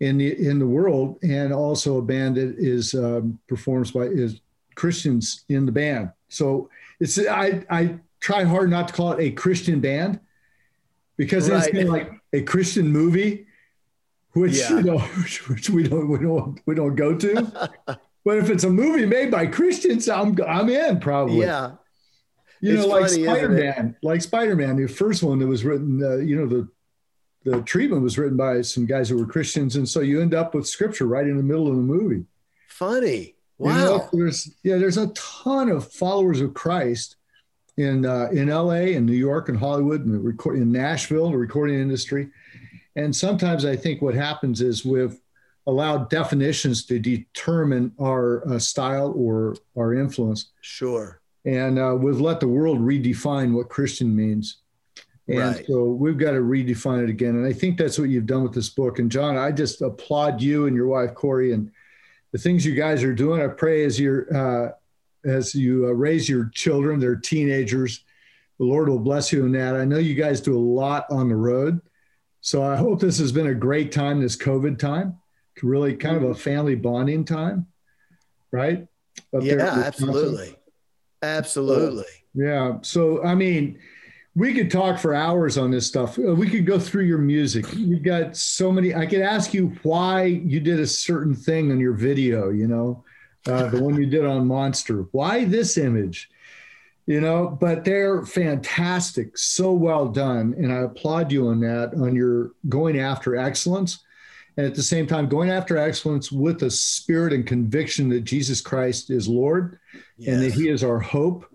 [0.00, 4.40] in the in the world, and also a band that is um, performs by is
[4.74, 6.10] Christians in the band.
[6.28, 6.68] So
[7.00, 10.20] it's I I try hard not to call it a Christian band
[11.16, 11.72] because right.
[11.72, 13.45] it's like a Christian movie,
[14.36, 14.70] which yeah.
[14.70, 17.70] you know, which, which, we don't we don't we don't go to.
[18.24, 21.40] but if it's a movie made by Christians, I'm I'm in probably.
[21.40, 21.72] Yeah.
[22.60, 26.02] You it's know, like Spider Man, like Spider Man, the first one that was written,
[26.02, 26.68] uh, you know, the
[27.44, 30.54] the treatment was written by some guys who were Christians, and so you end up
[30.54, 32.24] with scripture right in the middle of the movie.
[32.68, 33.70] Funny, wow.
[33.70, 37.16] You know, there's yeah, there's a ton of followers of Christ
[37.76, 41.38] in uh, in LA and New York and Hollywood and the record in Nashville, the
[41.38, 42.30] recording industry.
[42.96, 45.18] And sometimes I think what happens is we've
[45.66, 50.52] allowed definitions to determine our uh, style or our influence.
[50.62, 51.20] Sure.
[51.44, 54.58] And uh, we've let the world redefine what Christian means.
[55.28, 55.66] And right.
[55.66, 57.36] so we've got to redefine it again.
[57.36, 58.98] And I think that's what you've done with this book.
[59.00, 61.70] And John, I just applaud you and your wife, Korey, and
[62.32, 63.42] the things you guys are doing.
[63.42, 64.72] I pray as you're uh,
[65.24, 68.04] as you uh, raise your children, they're teenagers.
[68.58, 69.74] The Lord will bless you in that.
[69.74, 71.80] I know you guys do a lot on the road.
[72.46, 75.18] So I hope this has been a great time, this COVID time,
[75.64, 77.66] really kind of a family bonding time,
[78.52, 78.86] right?
[79.34, 80.56] Up yeah, absolutely.
[81.22, 82.04] Absolutely.
[82.34, 82.78] yeah.
[82.82, 83.80] So, I mean,
[84.36, 86.18] we could talk for hours on this stuff.
[86.18, 87.66] We could go through your music.
[87.74, 88.94] You've got so many.
[88.94, 93.02] I could ask you why you did a certain thing on your video, you know,
[93.48, 95.08] uh, the one you did on Monster.
[95.10, 96.30] Why this image?
[97.06, 101.94] You know, but they're fantastic, so well done, and I applaud you on that.
[101.94, 104.00] On your going after excellence,
[104.56, 108.60] and at the same time going after excellence with a spirit and conviction that Jesus
[108.60, 109.78] Christ is Lord,
[110.18, 110.34] yes.
[110.34, 111.46] and that He is our hope.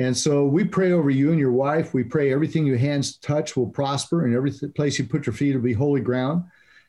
[0.00, 1.94] And so we pray over you and your wife.
[1.94, 5.54] We pray everything your hands touch will prosper, and every place you put your feet
[5.54, 6.42] will be holy ground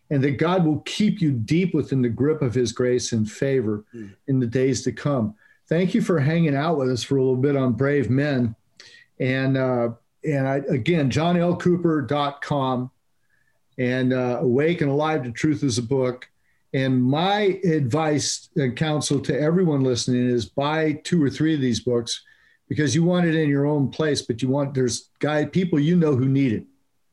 [0.10, 3.86] and that God will keep you deep within the grip of his grace and favor
[3.94, 4.14] mm.
[4.28, 5.36] in the days to come.
[5.70, 8.56] Thank you for hanging out with us for a little bit on Brave Men.
[9.20, 9.92] And uh,
[10.24, 12.92] and I, again, johnlcooper.com
[13.78, 16.28] and uh, Awake and Alive to Truth is a book.
[16.74, 21.80] And my advice and counsel to everyone listening is buy two or three of these
[21.80, 22.24] books
[22.68, 25.96] because you want it in your own place, but you want there's guy people you
[25.96, 26.66] know who need it.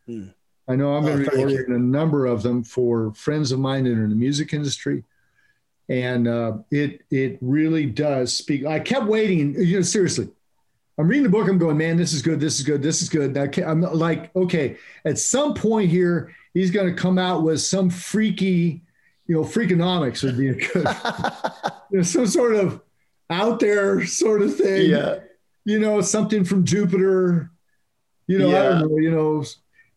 [0.08, 0.34] Mm.
[0.68, 3.84] I know I'm going to be ordering a number of them for friends of mine
[3.84, 5.04] that are in the music industry,
[5.88, 8.64] and uh, it it really does speak.
[8.64, 9.54] I kept waiting.
[9.54, 10.28] You know, seriously,
[10.98, 11.48] I'm reading the book.
[11.48, 12.40] I'm going, man, this is good.
[12.40, 12.82] This is good.
[12.82, 13.36] This is good.
[13.36, 17.90] I am like, okay, at some point here, he's going to come out with some
[17.90, 18.82] freaky,
[19.26, 20.86] you know, freakonomics would be a good,
[21.90, 22.80] you know, some sort of
[23.30, 24.90] out there sort of thing.
[24.90, 25.20] Yeah.
[25.64, 27.50] You know, something from Jupiter.
[28.28, 28.58] You know, yeah.
[28.58, 28.98] I don't know.
[28.98, 29.44] You know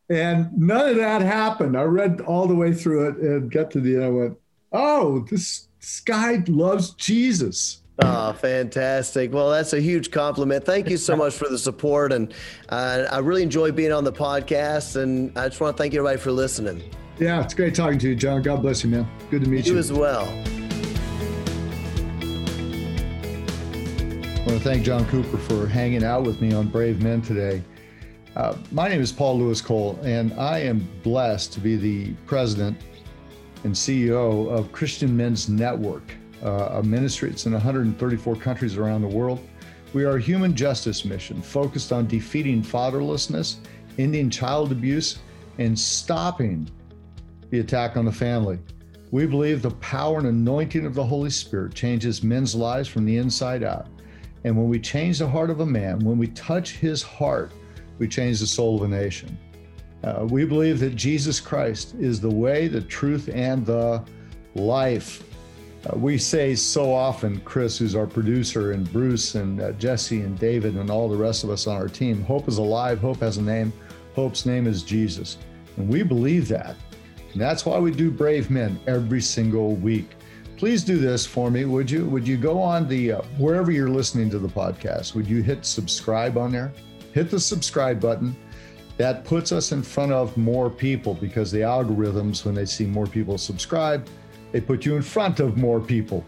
[0.09, 1.77] and none of that happened.
[1.77, 4.03] I read all the way through it and got to the end.
[4.03, 4.37] I went,
[4.71, 7.81] oh, this, this guy loves Jesus.
[8.01, 9.33] Oh, fantastic.
[9.33, 10.65] Well, that's a huge compliment.
[10.65, 12.13] Thank you so much for the support.
[12.13, 12.33] And
[12.69, 14.95] uh, I really enjoy being on the podcast.
[15.01, 16.81] And I just want to thank everybody for listening.
[17.17, 18.41] Yeah, it's great talking to you, John.
[18.41, 19.09] God bless you, man.
[19.29, 19.73] Good to meet you.
[19.73, 20.23] You as well.
[24.31, 27.61] I want to thank John Cooper for hanging out with me on Brave Men today.
[28.35, 32.77] Uh, my name is Paul Louis Cole, and I am blessed to be the president
[33.63, 37.29] and CEO of Christian Men's Network, uh, a ministry.
[37.29, 39.39] It's in 134 countries around the world.
[39.93, 43.57] We are a human justice mission focused on defeating fatherlessness,
[43.97, 45.19] ending child abuse,
[45.57, 46.69] and stopping
[47.49, 48.59] the attack on the family.
[49.11, 53.17] We believe the power and anointing of the Holy Spirit changes men's lives from the
[53.17, 53.87] inside out.
[54.43, 57.51] And when we change the heart of a man, when we touch his heart,
[57.97, 59.37] we change the soul of a nation.
[60.03, 64.03] Uh, we believe that Jesus Christ is the way, the truth, and the
[64.55, 65.23] life.
[65.85, 70.37] Uh, we say so often, Chris, who's our producer, and Bruce, and uh, Jesse, and
[70.37, 73.37] David, and all the rest of us on our team hope is alive, hope has
[73.37, 73.71] a name,
[74.13, 75.37] hope's name is Jesus.
[75.77, 76.75] And we believe that.
[77.31, 80.15] And that's why we do Brave Men every single week.
[80.57, 82.05] Please do this for me, would you?
[82.05, 85.15] Would you go on the uh, wherever you're listening to the podcast?
[85.15, 86.73] Would you hit subscribe on there?
[87.13, 88.35] Hit the subscribe button.
[88.99, 93.07] That puts us in front of more people because the algorithms, when they see more
[93.07, 94.05] people subscribe,
[94.51, 96.25] they put you in front of more people.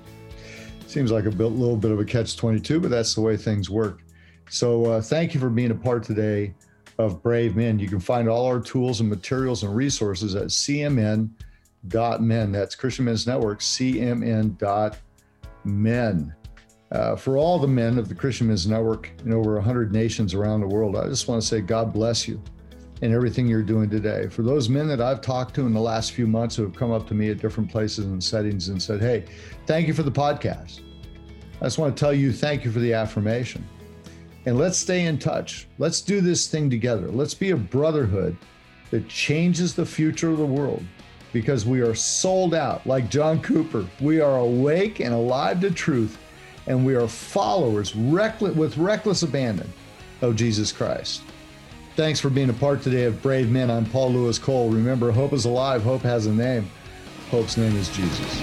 [0.88, 3.70] Seems like a bit, little bit of a catch 22, but that's the way things
[3.70, 4.04] work.
[4.50, 6.54] So, uh, thank you for being a part today
[6.98, 7.78] of Brave Men.
[7.78, 12.52] You can find all our tools and materials and resources at cmn.men.
[12.54, 14.96] That's Christian Men's Network, cmn.men.
[16.90, 20.62] Uh, for all the men of the Christian Men's Network in over 100 nations around
[20.62, 22.42] the world, I just want to say God bless you
[23.02, 24.28] and everything you're doing today.
[24.30, 26.92] For those men that I've talked to in the last few months who have come
[26.92, 29.26] up to me at different places and settings and said, Hey,
[29.66, 30.82] thank you for the podcast.
[31.62, 33.68] I just want to tell you thank you for the affirmation.
[34.46, 35.68] And let's stay in touch.
[35.78, 37.08] Let's do this thing together.
[37.08, 38.36] Let's be a brotherhood
[38.90, 40.84] that changes the future of the world
[41.34, 43.86] because we are sold out like John Cooper.
[44.00, 46.18] We are awake and alive to truth
[46.68, 49.72] and we are followers reckless, with reckless abandon
[50.22, 51.22] of Jesus Christ.
[51.96, 53.70] Thanks for being a part today of Brave Men.
[53.70, 54.70] I'm Paul Louis Cole.
[54.70, 56.70] Remember, hope is alive, hope has a name.
[57.30, 58.42] Hope's name is Jesus.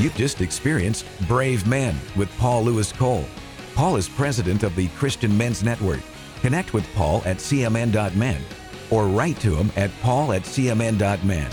[0.00, 3.24] You've just experienced Brave Men with Paul Louis Cole.
[3.76, 6.00] Paul is president of the Christian Men's Network.
[6.40, 8.42] Connect with Paul at cmn.men
[8.90, 11.50] or write to him at paul at cmn.men.